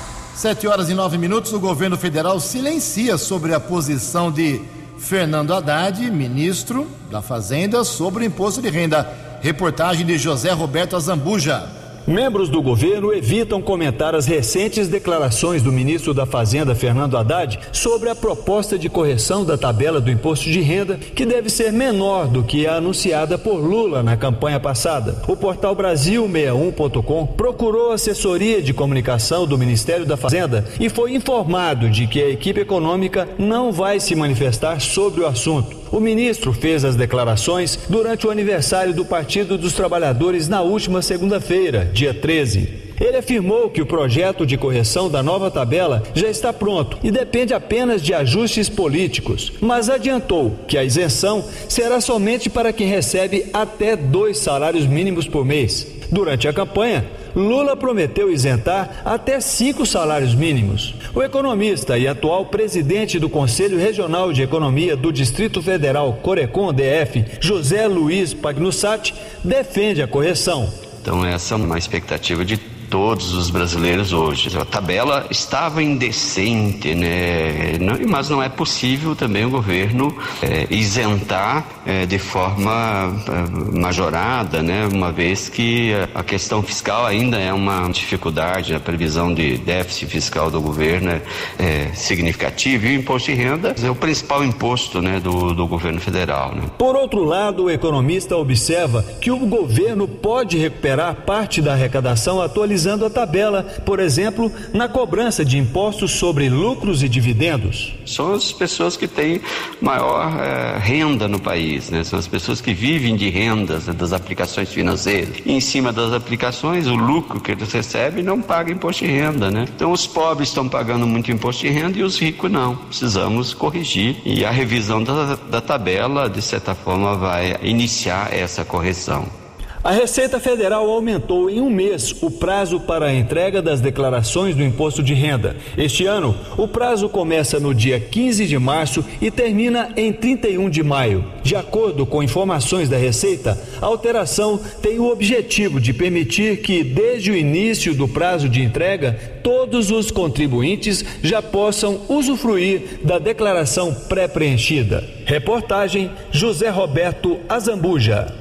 Sete 0.42 0.66
horas 0.66 0.90
e 0.90 0.96
nove 0.96 1.20
minutos, 1.20 1.54
o 1.54 1.60
governo 1.60 1.96
federal 1.96 2.40
silencia 2.40 3.16
sobre 3.16 3.54
a 3.54 3.60
posição 3.60 4.32
de 4.32 4.60
Fernando 4.98 5.54
Haddad, 5.54 6.10
ministro 6.10 6.88
da 7.12 7.22
Fazenda, 7.22 7.84
sobre 7.84 8.24
o 8.24 8.26
imposto 8.26 8.60
de 8.60 8.68
renda. 8.68 9.08
Reportagem 9.40 10.04
de 10.04 10.18
José 10.18 10.50
Roberto 10.52 10.96
Azambuja. 10.96 11.81
Membros 12.08 12.50
do 12.50 12.62
governo 12.62 13.14
evitam 13.14 13.62
comentar 13.62 14.16
as 14.16 14.26
recentes 14.26 14.88
declarações 14.88 15.62
do 15.62 15.72
ministro 15.72 16.14
da 16.14 16.26
Fazenda, 16.26 16.74
Fernando 16.74 17.18
Haddad, 17.18 17.60
sobre 17.72 18.10
a 18.10 18.16
proposta 18.16 18.78
de 18.78 18.90
correção 18.90 19.46
da 19.46 19.58
tabela 19.58 20.02
do 20.02 20.12
imposto 20.12 20.50
de 20.50 20.62
renda, 20.62 20.98
que 20.98 21.26
deve 21.26 21.50
ser 21.50 21.72
menor 21.72 22.28
do 22.28 22.44
que 22.44 22.66
a 22.66 22.76
anunciada 22.76 23.38
por 23.38 23.58
Lula 23.58 24.02
na 24.02 24.18
campanha 24.18 24.60
passada. 24.60 25.22
O 25.28 25.36
portal 25.36 25.76
Brasil61.com 25.76 27.26
procurou 27.28 27.92
assessoria 27.92 28.62
de 28.62 28.74
comunicação 28.74 29.46
do 29.46 29.58
Ministério 29.58 30.06
da 30.06 30.18
Fazenda 30.18 30.66
e 30.80 30.90
foi 30.90 31.14
informado 31.14 31.90
de 31.90 32.08
que 32.08 32.22
a 32.22 32.30
equipe 32.30 32.62
econômica 32.62 33.28
não 33.38 33.72
vai 33.72 34.00
se 34.00 34.16
manifestar 34.16 34.82
sobre 34.82 35.22
o 35.22 35.28
assunto. 35.28 35.81
O 35.92 36.00
ministro 36.00 36.54
fez 36.54 36.86
as 36.86 36.96
declarações 36.96 37.78
durante 37.90 38.26
o 38.26 38.32
aniversário 38.32 38.94
do 38.94 39.04
Partido 39.04 39.58
dos 39.58 39.74
Trabalhadores 39.74 40.48
na 40.48 40.62
última 40.62 41.02
segunda-feira, 41.02 41.90
dia 41.92 42.14
13. 42.14 42.82
Ele 42.98 43.18
afirmou 43.18 43.70
que 43.70 43.82
o 43.82 43.86
projeto 43.86 44.46
de 44.46 44.56
correção 44.56 45.10
da 45.10 45.22
nova 45.22 45.52
tabela 45.52 46.02
já 46.14 46.30
está 46.30 46.54
pronto 46.54 46.98
e 47.04 47.12
depende 47.12 47.54
apenas 47.54 48.02
de 48.02 48.14
ajustes 48.14 48.70
políticos, 48.70 49.52
mas 49.60 49.90
adiantou 49.90 50.56
que 50.66 50.78
a 50.78 50.84
isenção 50.84 51.44
será 51.68 52.00
somente 52.00 52.50
para 52.50 52.72
quem 52.72 52.88
recebe 52.88 53.48
até 53.52 53.98
dois 53.98 54.38
salários 54.38 54.86
mínimos 54.86 55.28
por 55.28 55.44
mês. 55.44 55.88
Durante 56.10 56.48
a 56.48 56.54
campanha, 56.54 57.06
Lula 57.36 57.76
prometeu 57.76 58.32
isentar 58.32 59.02
até 59.06 59.40
cinco 59.40 59.86
salários 59.86 60.36
mínimos. 60.36 60.96
O 61.14 61.22
economista 61.22 61.98
e 61.98 62.08
atual 62.08 62.46
presidente 62.46 63.20
do 63.20 63.30
Conselho 63.30 63.78
Regional 63.78 64.32
de 64.32 64.42
Economia 64.42 64.96
do 64.96 65.12
Distrito 65.12 65.62
Federal 65.62 66.14
Corecon 66.22 66.74
DF, 66.74 67.26
José 67.40 67.88
Luiz 67.88 68.34
Pagnussati, 68.34 69.14
defende 69.44 70.02
a 70.02 70.08
correção. 70.08 70.72
Então 71.02 71.26
essa 71.26 71.56
é 71.56 71.58
uma 71.58 71.78
expectativa 71.78 72.46
de 72.46 72.58
todos 72.92 73.34
os 73.34 73.50
brasileiros 73.50 74.12
hoje. 74.12 74.56
A 74.58 74.66
tabela 74.66 75.26
estava 75.32 75.82
indecente, 75.82 76.94
né? 76.94 77.80
mas 78.08 78.30
não 78.30 78.44
é 78.44 78.50
possível 78.50 79.16
também 79.16 79.46
o 79.46 79.50
governo 79.50 80.14
é, 80.44 80.68
isentar 80.70 81.66
é, 81.86 82.06
de 82.06 82.20
forma 82.20 83.16
é, 83.30 83.80
majorada, 83.80 84.62
né? 84.62 84.88
uma 84.92 85.10
vez 85.10 85.48
que 85.48 85.94
a 86.14 86.22
questão 86.22 86.62
fiscal 86.62 87.06
ainda 87.06 87.40
é 87.40 87.54
uma 87.54 87.88
dificuldade, 87.88 88.76
a 88.76 88.80
previsão 88.80 89.34
de 89.34 89.58
déficit 89.58 90.12
fiscal 90.12 90.52
do 90.52 90.60
governo 90.60 91.12
é, 91.12 91.22
é 91.58 91.94
significativa 91.94 92.88
e 92.88 92.98
o 92.98 93.00
imposto 93.00 93.32
de 93.32 93.38
renda 93.38 93.74
é 93.82 93.90
o 93.90 93.96
principal 93.96 94.44
imposto 94.44 95.02
né, 95.02 95.22
do, 95.22 95.54
do 95.54 95.66
governo 95.66 96.02
federal. 96.02 96.54
Né? 96.54 96.64
Por 96.78 96.98
outro 96.98 97.24
lado, 97.24 97.64
o 97.64 97.70
economista 97.70 98.36
observa 98.36 99.02
que 99.22 99.32
o 99.32 99.40
governo 99.40 100.10
pode 100.10 100.58
recuperar 100.58 101.16
parte 101.26 101.62
da 101.62 101.72
arrecadação 101.72 102.42
atualizada 102.42 102.81
utilizando 102.82 103.06
a 103.06 103.10
tabela, 103.10 103.64
por 103.86 104.00
exemplo, 104.00 104.52
na 104.74 104.88
cobrança 104.88 105.46
de 105.46 105.58
impostos 105.58 106.12
sobre 106.12 106.50
lucros 106.50 107.04
e 107.04 107.10
dividendos. 107.10 107.94
São 108.06 108.34
as 108.34 108.52
pessoas 108.52 108.98
que 108.98 109.08
têm 109.08 109.42
maior 109.80 110.34
é, 110.40 110.80
renda 110.80 111.28
no 111.28 111.40
país, 111.40 111.90
né? 111.92 112.04
são 112.04 112.18
as 112.18 112.28
pessoas 112.28 112.60
que 112.60 112.74
vivem 112.74 113.16
de 113.16 113.30
rendas 113.30 113.86
né, 113.86 113.94
das 113.94 114.14
aplicações 114.14 114.74
financeiras. 114.74 115.38
E 115.46 115.54
em 115.54 115.62
cima 115.62 115.94
das 115.94 116.12
aplicações, 116.12 116.88
o 116.88 116.96
lucro 116.96 117.40
que 117.40 117.52
eles 117.52 117.72
recebem 117.72 118.24
não 118.24 118.42
paga 118.42 118.72
imposto 118.72 119.06
de 119.06 119.12
renda. 119.12 119.52
Né? 119.52 119.66
Então, 119.76 119.92
os 119.92 120.08
pobres 120.08 120.50
estão 120.50 120.68
pagando 120.68 121.06
muito 121.06 121.32
imposto 121.32 121.62
de 121.62 121.70
renda 121.70 122.00
e 122.00 122.04
os 122.04 122.20
ricos 122.20 122.52
não. 122.52 122.76
Precisamos 122.76 123.54
corrigir 123.54 124.18
e 124.26 124.44
a 124.44 124.50
revisão 124.50 125.04
da, 125.04 125.36
da 125.36 125.62
tabela, 125.62 126.28
de 126.28 126.42
certa 126.42 126.74
forma, 126.74 127.16
vai 127.16 127.58
iniciar 127.62 128.34
essa 128.34 128.66
correção. 128.66 129.41
A 129.84 129.90
Receita 129.90 130.40
Federal 130.40 130.88
aumentou 130.88 131.50
em 131.50 131.60
um 131.60 131.68
mês 131.68 132.16
o 132.22 132.30
prazo 132.30 132.80
para 132.80 133.08
a 133.08 133.14
entrega 133.16 133.64
das 133.64 133.82
declarações 133.82 134.56
do 134.56 134.62
imposto 134.62 135.02
de 135.02 135.16
renda. 135.16 135.56
Este 135.76 136.06
ano, 136.06 136.38
o 136.56 136.68
prazo 136.68 137.10
começa 137.10 137.60
no 137.60 137.74
dia 137.74 138.00
15 138.00 138.46
de 138.46 138.60
março 138.60 139.04
e 139.20 139.32
termina 139.32 139.90
em 139.98 140.14
31 140.14 140.70
de 140.70 140.84
maio. 140.84 141.26
De 141.42 141.56
acordo 141.56 142.06
com 142.06 142.22
informações 142.22 142.90
da 142.90 142.98
Receita, 142.98 143.60
a 143.82 143.88
alteração 143.88 144.60
tem 144.84 145.00
o 145.00 145.10
objetivo 145.12 145.82
de 145.82 145.94
permitir 145.94 146.62
que, 146.62 146.84
desde 146.84 147.32
o 147.32 147.36
início 147.36 147.96
do 147.96 148.08
prazo 148.08 148.48
de 148.48 148.62
entrega, 148.62 149.20
todos 149.42 149.90
os 149.90 150.12
contribuintes 150.12 151.04
já 151.24 151.42
possam 151.42 152.02
usufruir 152.08 153.00
da 153.04 153.18
declaração 153.18 153.96
pré-preenchida. 154.08 155.04
Reportagem 155.26 156.12
José 156.32 156.70
Roberto 156.70 157.40
Azambuja. 157.50 158.41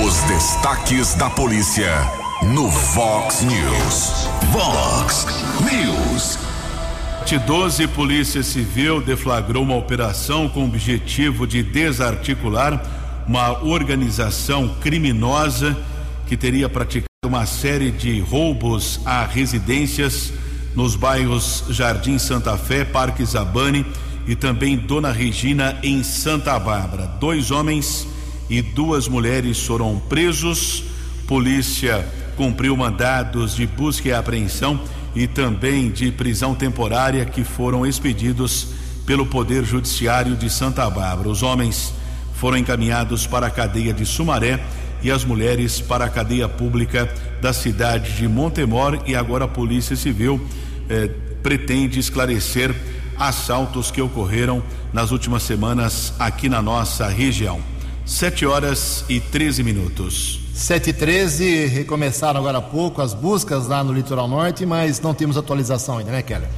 Os 0.00 0.22
destaques 0.22 1.14
da 1.16 1.28
polícia 1.28 1.92
no 2.54 2.70
Vox 2.70 3.42
News. 3.42 4.26
Vox 4.50 5.26
News. 5.70 6.38
De 7.26 7.38
12, 7.38 7.88
Polícia 7.88 8.42
Civil 8.42 9.02
deflagrou 9.02 9.62
uma 9.62 9.76
operação 9.76 10.48
com 10.48 10.60
o 10.60 10.64
objetivo 10.64 11.46
de 11.46 11.62
desarticular 11.62 12.82
uma 13.28 13.62
organização 13.62 14.76
criminosa 14.80 15.76
que 16.26 16.38
teria 16.38 16.70
praticado 16.70 17.06
uma 17.26 17.44
série 17.44 17.90
de 17.90 18.18
roubos 18.18 18.98
a 19.04 19.26
residências 19.26 20.32
nos 20.74 20.96
bairros 20.96 21.64
Jardim 21.68 22.18
Santa 22.18 22.56
Fé, 22.56 22.82
Parque 22.82 23.22
Zabane 23.26 23.84
e 24.26 24.34
também 24.34 24.78
Dona 24.78 25.12
Regina 25.12 25.78
em 25.82 26.02
Santa 26.02 26.58
Bárbara. 26.58 27.06
Dois 27.20 27.50
homens 27.50 28.10
e 28.52 28.60
duas 28.60 29.08
mulheres 29.08 29.58
foram 29.64 29.98
presos. 29.98 30.84
Polícia 31.26 32.06
cumpriu 32.36 32.76
mandados 32.76 33.56
de 33.56 33.66
busca 33.66 34.08
e 34.08 34.12
apreensão 34.12 34.78
e 35.14 35.26
também 35.26 35.90
de 35.90 36.12
prisão 36.12 36.54
temporária 36.54 37.24
que 37.24 37.44
foram 37.44 37.86
expedidos 37.86 38.68
pelo 39.06 39.24
Poder 39.24 39.64
Judiciário 39.64 40.36
de 40.36 40.50
Santa 40.50 40.88
Bárbara. 40.90 41.30
Os 41.30 41.42
homens 41.42 41.94
foram 42.34 42.58
encaminhados 42.58 43.26
para 43.26 43.46
a 43.46 43.50
cadeia 43.50 43.94
de 43.94 44.04
Sumaré 44.04 44.62
e 45.02 45.10
as 45.10 45.24
mulheres 45.24 45.80
para 45.80 46.04
a 46.04 46.10
cadeia 46.10 46.46
pública 46.46 47.10
da 47.40 47.54
cidade 47.54 48.12
de 48.12 48.28
Montemor 48.28 49.02
e 49.06 49.16
agora 49.16 49.46
a 49.46 49.48
Polícia 49.48 49.96
Civil 49.96 50.38
eh, 50.90 51.08
pretende 51.42 51.98
esclarecer 51.98 52.74
assaltos 53.18 53.90
que 53.90 54.02
ocorreram 54.02 54.62
nas 54.92 55.10
últimas 55.10 55.42
semanas 55.42 56.12
aqui 56.18 56.50
na 56.50 56.60
nossa 56.60 57.08
região. 57.08 57.71
Sete 58.04 58.44
horas 58.44 59.04
e 59.08 59.20
13 59.20 59.62
minutos. 59.62 60.40
7 60.54 60.90
e 60.90 60.92
13 60.92 61.66
recomeçaram 61.66 62.40
agora 62.40 62.58
há 62.58 62.62
pouco 62.62 63.00
as 63.00 63.14
buscas 63.14 63.68
lá 63.68 63.84
no 63.84 63.92
litoral 63.92 64.26
norte, 64.26 64.66
mas 64.66 65.00
não 65.00 65.14
temos 65.14 65.36
atualização 65.36 65.98
ainda, 65.98 66.10
né, 66.10 66.20
Keller? 66.20 66.48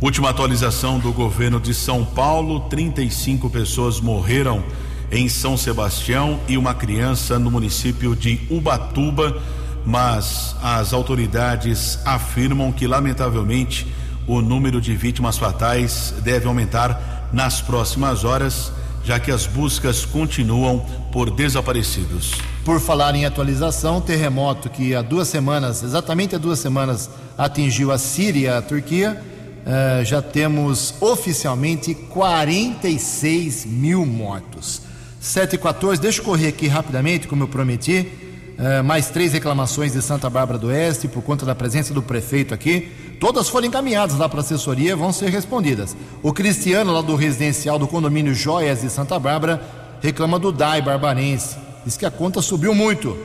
Última 0.00 0.30
atualização 0.30 1.00
do 1.00 1.12
governo 1.12 1.58
de 1.58 1.74
São 1.74 2.04
Paulo: 2.04 2.60
35 2.68 3.50
pessoas 3.50 4.00
morreram 4.00 4.62
em 5.10 5.28
São 5.28 5.56
Sebastião 5.56 6.38
e 6.48 6.56
uma 6.56 6.74
criança 6.74 7.38
no 7.40 7.50
município 7.50 8.14
de 8.14 8.40
Ubatuba, 8.48 9.42
mas 9.84 10.54
as 10.62 10.92
autoridades 10.92 11.98
afirmam 12.04 12.70
que, 12.70 12.86
lamentavelmente, 12.86 13.86
o 14.26 14.40
número 14.40 14.80
de 14.80 14.94
vítimas 14.94 15.36
fatais 15.36 16.14
deve 16.22 16.46
aumentar 16.46 17.28
nas 17.32 17.60
próximas 17.60 18.24
horas, 18.24 18.72
já 19.04 19.20
que 19.20 19.30
as 19.30 19.46
buscas 19.46 20.04
continuam 20.04 20.84
por 21.12 21.30
desaparecidos. 21.30 22.32
Por 22.64 22.80
falar 22.80 23.14
em 23.14 23.26
atualização, 23.26 24.00
terremoto 24.00 24.70
que 24.70 24.94
há 24.94 25.02
duas 25.02 25.28
semanas, 25.28 25.82
exatamente 25.82 26.34
há 26.34 26.38
duas 26.38 26.58
semanas, 26.58 27.10
atingiu 27.36 27.92
a 27.92 27.98
Síria 27.98 28.56
a 28.56 28.62
Turquia, 28.62 29.20
uh, 29.20 30.04
já 30.04 30.22
temos 30.22 30.94
oficialmente 31.00 31.94
46 31.94 33.66
mil 33.66 34.06
mortos. 34.06 34.80
7 35.20 35.54
e 35.54 35.58
14, 35.58 36.00
deixa 36.00 36.20
eu 36.20 36.24
correr 36.24 36.48
aqui 36.48 36.66
rapidamente, 36.66 37.28
como 37.28 37.44
eu 37.44 37.48
prometi. 37.48 38.23
Uh, 38.56 38.84
mais 38.84 39.08
três 39.10 39.32
reclamações 39.32 39.94
de 39.94 40.00
Santa 40.00 40.30
Bárbara 40.30 40.58
do 40.58 40.68
Oeste 40.68 41.08
por 41.08 41.22
conta 41.22 41.44
da 41.44 41.56
presença 41.56 41.92
do 41.92 42.00
prefeito 42.00 42.54
aqui. 42.54 42.88
Todas 43.18 43.48
foram 43.48 43.66
encaminhadas 43.66 44.16
lá 44.16 44.28
para 44.28 44.38
a 44.38 44.42
assessoria, 44.42 44.94
vão 44.94 45.12
ser 45.12 45.28
respondidas. 45.28 45.96
O 46.22 46.32
Cristiano, 46.32 46.92
lá 46.92 47.00
do 47.00 47.16
residencial 47.16 47.80
do 47.80 47.88
condomínio 47.88 48.32
Joias 48.32 48.82
de 48.82 48.90
Santa 48.90 49.18
Bárbara, 49.18 49.60
reclama 50.00 50.38
do 50.38 50.52
DAI 50.52 50.82
barbarense. 50.82 51.56
Diz 51.84 51.96
que 51.96 52.06
a 52.06 52.10
conta 52.12 52.40
subiu 52.40 52.74
muito. 52.74 53.16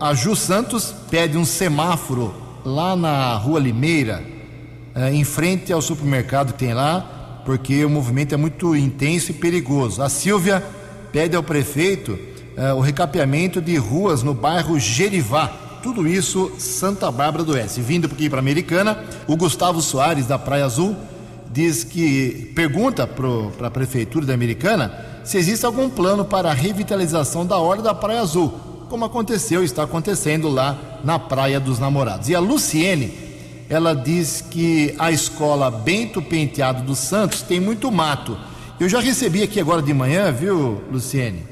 A 0.00 0.14
Ju 0.14 0.34
Santos 0.34 0.94
pede 1.10 1.36
um 1.36 1.44
semáforo 1.44 2.34
lá 2.64 2.96
na 2.96 3.36
rua 3.36 3.60
Limeira, 3.60 4.24
uh, 4.94 5.12
em 5.12 5.22
frente 5.22 5.70
ao 5.70 5.82
supermercado 5.82 6.54
que 6.54 6.60
tem 6.60 6.72
lá, 6.72 7.42
porque 7.44 7.84
o 7.84 7.90
movimento 7.90 8.32
é 8.32 8.38
muito 8.38 8.74
intenso 8.74 9.32
e 9.32 9.34
perigoso. 9.34 10.02
A 10.02 10.08
Silvia 10.08 10.64
pede 11.12 11.36
ao 11.36 11.42
prefeito 11.42 12.18
uh, 12.56 12.74
o 12.74 12.80
recapeamento 12.80 13.60
de 13.60 13.76
ruas 13.76 14.22
no 14.22 14.34
bairro 14.34 14.78
Gerivá. 14.78 15.48
Tudo 15.82 16.06
isso 16.06 16.52
Santa 16.58 17.10
Bárbara 17.10 17.44
do 17.44 17.52
Oeste. 17.52 17.80
Vindo 17.80 18.06
aqui 18.06 18.28
para 18.28 18.38
Americana, 18.38 19.04
o 19.26 19.36
Gustavo 19.36 19.80
Soares 19.80 20.26
da 20.26 20.38
Praia 20.38 20.64
Azul 20.64 20.96
diz 21.52 21.84
que 21.84 22.52
pergunta 22.54 23.06
para 23.06 23.68
a 23.68 23.70
prefeitura 23.70 24.26
da 24.26 24.34
Americana 24.34 24.92
se 25.24 25.38
existe 25.38 25.64
algum 25.64 25.88
plano 25.88 26.24
para 26.24 26.50
a 26.50 26.54
revitalização 26.54 27.46
da 27.46 27.56
Orla 27.56 27.82
da 27.82 27.94
Praia 27.94 28.20
Azul, 28.20 28.52
como 28.88 29.04
aconteceu 29.04 29.62
e 29.62 29.64
está 29.64 29.84
acontecendo 29.84 30.48
lá 30.48 30.78
na 31.04 31.18
Praia 31.18 31.58
dos 31.58 31.78
Namorados. 31.78 32.28
E 32.28 32.34
a 32.34 32.40
Luciene, 32.40 33.12
ela 33.68 33.94
diz 33.94 34.40
que 34.40 34.94
a 34.98 35.10
escola 35.10 35.70
Bento 35.70 36.20
Penteado 36.20 36.82
dos 36.82 36.98
Santos 36.98 37.42
tem 37.42 37.60
muito 37.60 37.90
mato 37.90 38.36
eu 38.78 38.90
já 38.90 39.00
recebi 39.00 39.42
aqui 39.42 39.58
agora 39.58 39.80
de 39.80 39.94
manhã, 39.94 40.30
viu, 40.30 40.82
Luciene? 40.92 41.42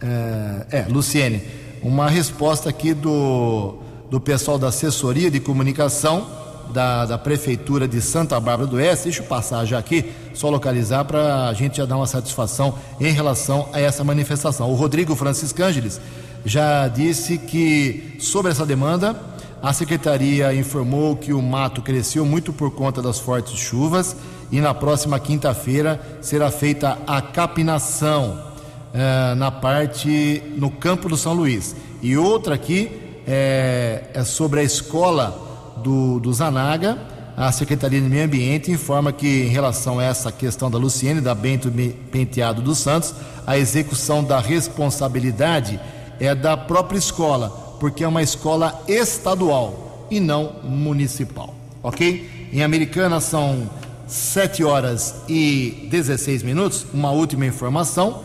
É, 0.00 0.78
é 0.78 0.86
Luciene, 0.88 1.42
uma 1.82 2.08
resposta 2.08 2.68
aqui 2.68 2.94
do, 2.94 3.76
do 4.10 4.20
pessoal 4.20 4.58
da 4.58 4.68
assessoria 4.68 5.30
de 5.30 5.40
comunicação 5.40 6.26
da, 6.72 7.04
da 7.04 7.18
Prefeitura 7.18 7.86
de 7.86 8.00
Santa 8.00 8.38
Bárbara 8.40 8.68
do 8.68 8.76
Oeste. 8.76 9.04
Deixa 9.04 9.22
eu 9.22 9.26
passar 9.26 9.64
já 9.64 9.78
aqui, 9.78 10.12
só 10.34 10.48
localizar 10.48 11.04
para 11.04 11.48
a 11.48 11.54
gente 11.54 11.76
já 11.76 11.84
dar 11.84 11.96
uma 11.96 12.06
satisfação 12.06 12.74
em 13.00 13.12
relação 13.12 13.68
a 13.72 13.80
essa 13.80 14.02
manifestação. 14.02 14.70
O 14.70 14.74
Rodrigo 14.74 15.14
Francisco 15.14 15.62
Ângeles 15.62 16.00
já 16.44 16.88
disse 16.88 17.38
que 17.38 18.16
sobre 18.18 18.50
essa 18.50 18.66
demanda 18.66 19.16
a 19.62 19.72
secretaria 19.72 20.54
informou 20.54 21.16
que 21.16 21.32
o 21.32 21.40
mato 21.40 21.80
cresceu 21.80 22.26
muito 22.26 22.52
por 22.52 22.70
conta 22.72 23.00
das 23.00 23.18
fortes 23.18 23.58
chuvas 23.58 24.14
e 24.52 24.60
na 24.60 24.74
próxima 24.74 25.18
quinta-feira 25.18 26.00
será 26.20 26.50
feita 26.50 26.98
a 27.06 27.22
capinação 27.22 28.53
eh, 28.94 29.34
na 29.34 29.50
parte 29.50 30.40
no 30.56 30.70
campo 30.70 31.08
do 31.08 31.16
São 31.16 31.34
Luís. 31.34 31.74
E 32.00 32.16
outra 32.16 32.54
aqui 32.54 32.88
é, 33.26 34.04
é 34.14 34.22
sobre 34.22 34.60
a 34.60 34.62
escola 34.62 35.72
do, 35.82 36.20
do 36.20 36.32
Zanaga. 36.32 36.96
A 37.36 37.50
Secretaria 37.50 38.00
de 38.00 38.08
Meio 38.08 38.24
Ambiente 38.24 38.70
informa 38.70 39.12
que, 39.12 39.26
em 39.26 39.48
relação 39.48 39.98
a 39.98 40.04
essa 40.04 40.30
questão 40.30 40.70
da 40.70 40.78
Luciene, 40.78 41.20
da 41.20 41.34
Bento 41.34 41.72
Penteado 42.12 42.62
dos 42.62 42.78
Santos, 42.78 43.12
a 43.44 43.58
execução 43.58 44.22
da 44.22 44.38
responsabilidade 44.38 45.80
é 46.20 46.32
da 46.32 46.56
própria 46.56 46.96
escola, 46.96 47.76
porque 47.80 48.04
é 48.04 48.08
uma 48.08 48.22
escola 48.22 48.80
estadual 48.86 50.06
e 50.08 50.20
não 50.20 50.52
municipal. 50.62 51.52
Ok? 51.82 52.48
Em 52.52 52.62
Americana 52.62 53.20
são 53.20 53.68
7 54.06 54.62
horas 54.62 55.16
e 55.28 55.88
16 55.90 56.44
minutos. 56.44 56.86
Uma 56.94 57.10
última 57.10 57.44
informação: 57.44 58.22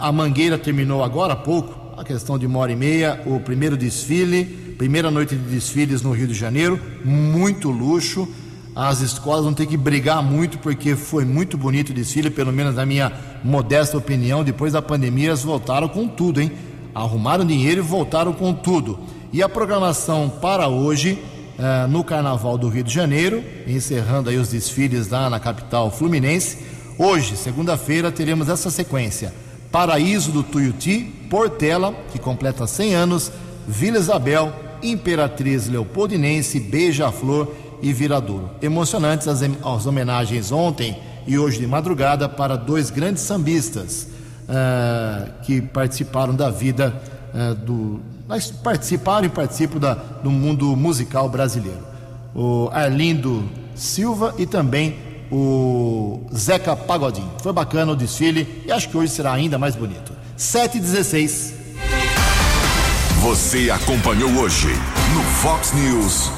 a 0.00 0.12
Mangueira 0.12 0.56
terminou 0.56 1.02
agora 1.02 1.32
há 1.32 1.36
pouco, 1.36 1.88
a 1.96 2.04
questão 2.04 2.38
de 2.38 2.46
uma 2.46 2.60
hora 2.60 2.70
e 2.70 2.76
meia, 2.76 3.20
o 3.26 3.40
primeiro 3.40 3.76
desfile, 3.76 4.44
primeira 4.78 5.10
noite 5.10 5.34
de 5.34 5.42
desfiles 5.42 6.00
no 6.00 6.12
Rio 6.12 6.28
de 6.28 6.34
Janeiro, 6.34 6.80
muito 7.04 7.70
luxo. 7.70 8.28
As 8.74 9.00
escolas 9.00 9.42
vão 9.42 9.52
ter 9.52 9.66
que 9.66 9.76
brigar 9.76 10.22
muito 10.22 10.58
porque 10.58 10.94
foi 10.94 11.24
muito 11.24 11.58
bonito 11.58 11.90
o 11.90 11.92
desfile, 11.92 12.30
pelo 12.30 12.52
menos 12.52 12.76
na 12.76 12.86
minha 12.86 13.12
modesta 13.42 13.98
opinião. 13.98 14.44
Depois 14.44 14.72
da 14.72 14.80
pandemia, 14.80 15.30
elas 15.30 15.42
voltaram 15.42 15.88
com 15.88 16.06
tudo, 16.06 16.40
hein? 16.40 16.52
Arrumaram 16.94 17.44
dinheiro 17.44 17.80
e 17.80 17.82
voltaram 17.82 18.32
com 18.32 18.54
tudo. 18.54 19.00
E 19.32 19.42
a 19.42 19.48
programação 19.48 20.30
para 20.40 20.68
hoje 20.68 21.18
uh, 21.58 21.88
no 21.88 22.04
Carnaval 22.04 22.56
do 22.56 22.68
Rio 22.68 22.84
de 22.84 22.94
Janeiro, 22.94 23.42
encerrando 23.66 24.30
aí 24.30 24.36
os 24.36 24.50
desfiles 24.50 25.08
lá 25.08 25.28
na 25.28 25.40
capital 25.40 25.90
fluminense. 25.90 26.58
Hoje, 27.00 27.36
segunda-feira, 27.36 28.10
teremos 28.10 28.48
essa 28.48 28.70
sequência: 28.70 29.32
Paraíso 29.70 30.32
do 30.32 30.42
Tuiuti, 30.42 31.04
Portela, 31.30 31.94
que 32.10 32.18
completa 32.18 32.66
100 32.66 32.94
anos, 32.94 33.30
Vila 33.68 33.98
Isabel, 33.98 34.52
Imperatriz 34.82 35.68
Leopoldinense, 35.68 36.58
Beija-Flor 36.58 37.54
e 37.80 37.92
Viradouro. 37.92 38.50
Emocionantes 38.60 39.28
as, 39.28 39.40
as, 39.42 39.86
homenagens 39.86 40.50
ontem 40.50 40.98
e 41.24 41.38
hoje 41.38 41.60
de 41.60 41.68
madrugada 41.68 42.28
para 42.28 42.56
dois 42.56 42.90
grandes 42.90 43.22
sambistas 43.22 44.08
uh, 44.48 45.40
que 45.44 45.62
participaram 45.62 46.34
da 46.34 46.50
vida 46.50 47.00
uh, 47.32 47.54
do, 47.54 48.00
participaram 48.64 49.26
e 49.26 49.30
participam 49.30 49.78
da, 49.78 49.94
do 49.94 50.32
mundo 50.32 50.74
musical 50.74 51.28
brasileiro. 51.28 51.86
O 52.34 52.68
Arlindo 52.72 53.48
Silva 53.76 54.34
e 54.36 54.44
também 54.46 55.07
o 55.30 56.20
Zeca 56.34 56.74
Pagodinho. 56.76 57.30
Foi 57.42 57.52
bacana 57.52 57.92
o 57.92 57.96
desfile 57.96 58.62
e 58.66 58.72
acho 58.72 58.88
que 58.88 58.96
hoje 58.96 59.12
será 59.12 59.32
ainda 59.32 59.58
mais 59.58 59.74
bonito. 59.74 60.12
7 60.36 60.78
e 60.78 60.80
16 60.80 61.54
Você 63.22 63.70
acompanhou 63.70 64.30
hoje 64.40 64.68
no 65.14 65.22
Fox 65.22 65.72
News. 65.72 66.30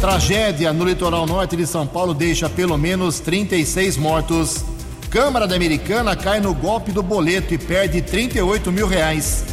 Tragédia 0.00 0.72
no 0.72 0.84
litoral 0.84 1.26
norte 1.26 1.56
de 1.56 1.66
São 1.66 1.86
Paulo 1.86 2.14
deixa 2.14 2.48
pelo 2.48 2.78
menos 2.78 3.20
36 3.20 3.96
mortos. 3.96 4.64
Câmara 5.10 5.46
da 5.46 5.56
Americana 5.56 6.14
cai 6.14 6.40
no 6.40 6.54
golpe 6.54 6.92
do 6.92 7.02
boleto 7.02 7.52
e 7.52 7.58
perde 7.58 8.00
38 8.00 8.70
mil 8.70 8.86
reais. 8.86 9.44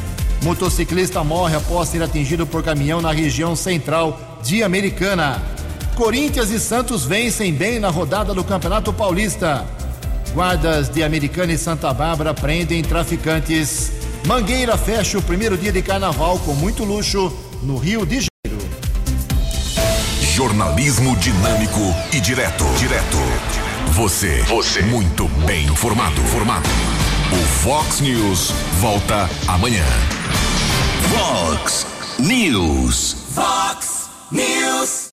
Motociclista 0.43 1.23
morre 1.23 1.55
após 1.55 1.89
ser 1.89 2.01
atingido 2.01 2.45
por 2.45 2.63
caminhão 2.63 3.01
na 3.01 3.11
região 3.11 3.55
central 3.55 4.39
de 4.43 4.63
Americana. 4.63 5.41
Corinthians 5.97 6.51
e 6.51 6.59
Santos 6.59 7.05
vencem 7.05 7.51
bem 7.51 7.79
na 7.79 7.89
rodada 7.89 8.31
do 8.31 8.43
Campeonato 8.43 8.93
Paulista. 8.93 9.65
Guardas 10.31 10.89
de 10.89 11.03
Americana 11.03 11.51
e 11.51 11.57
Santa 11.57 11.91
Bárbara 11.91 12.35
prendem 12.35 12.83
traficantes. 12.83 13.91
Mangueira 14.27 14.77
fecha 14.77 15.17
o 15.17 15.23
primeiro 15.23 15.57
dia 15.57 15.71
de 15.71 15.81
carnaval 15.81 16.37
com 16.45 16.53
muito 16.53 16.83
luxo 16.83 17.35
no 17.63 17.77
Rio 17.77 18.05
de 18.05 18.27
Janeiro. 18.45 18.69
Jornalismo 20.21 21.15
dinâmico 21.15 21.81
e 22.13 22.19
direto. 22.19 22.63
Direto. 22.77 23.17
Você. 23.93 24.43
Você. 24.43 24.83
Muito 24.83 25.27
bem 25.47 25.65
informado. 25.65 26.21
Formado. 26.25 26.69
O 27.33 27.45
Fox 27.63 28.01
News 28.01 28.51
volta 28.79 29.27
amanhã. 29.47 29.83
Fox 31.09 31.87
News. 32.19 33.15
Fox 33.33 34.09
News. 34.31 35.05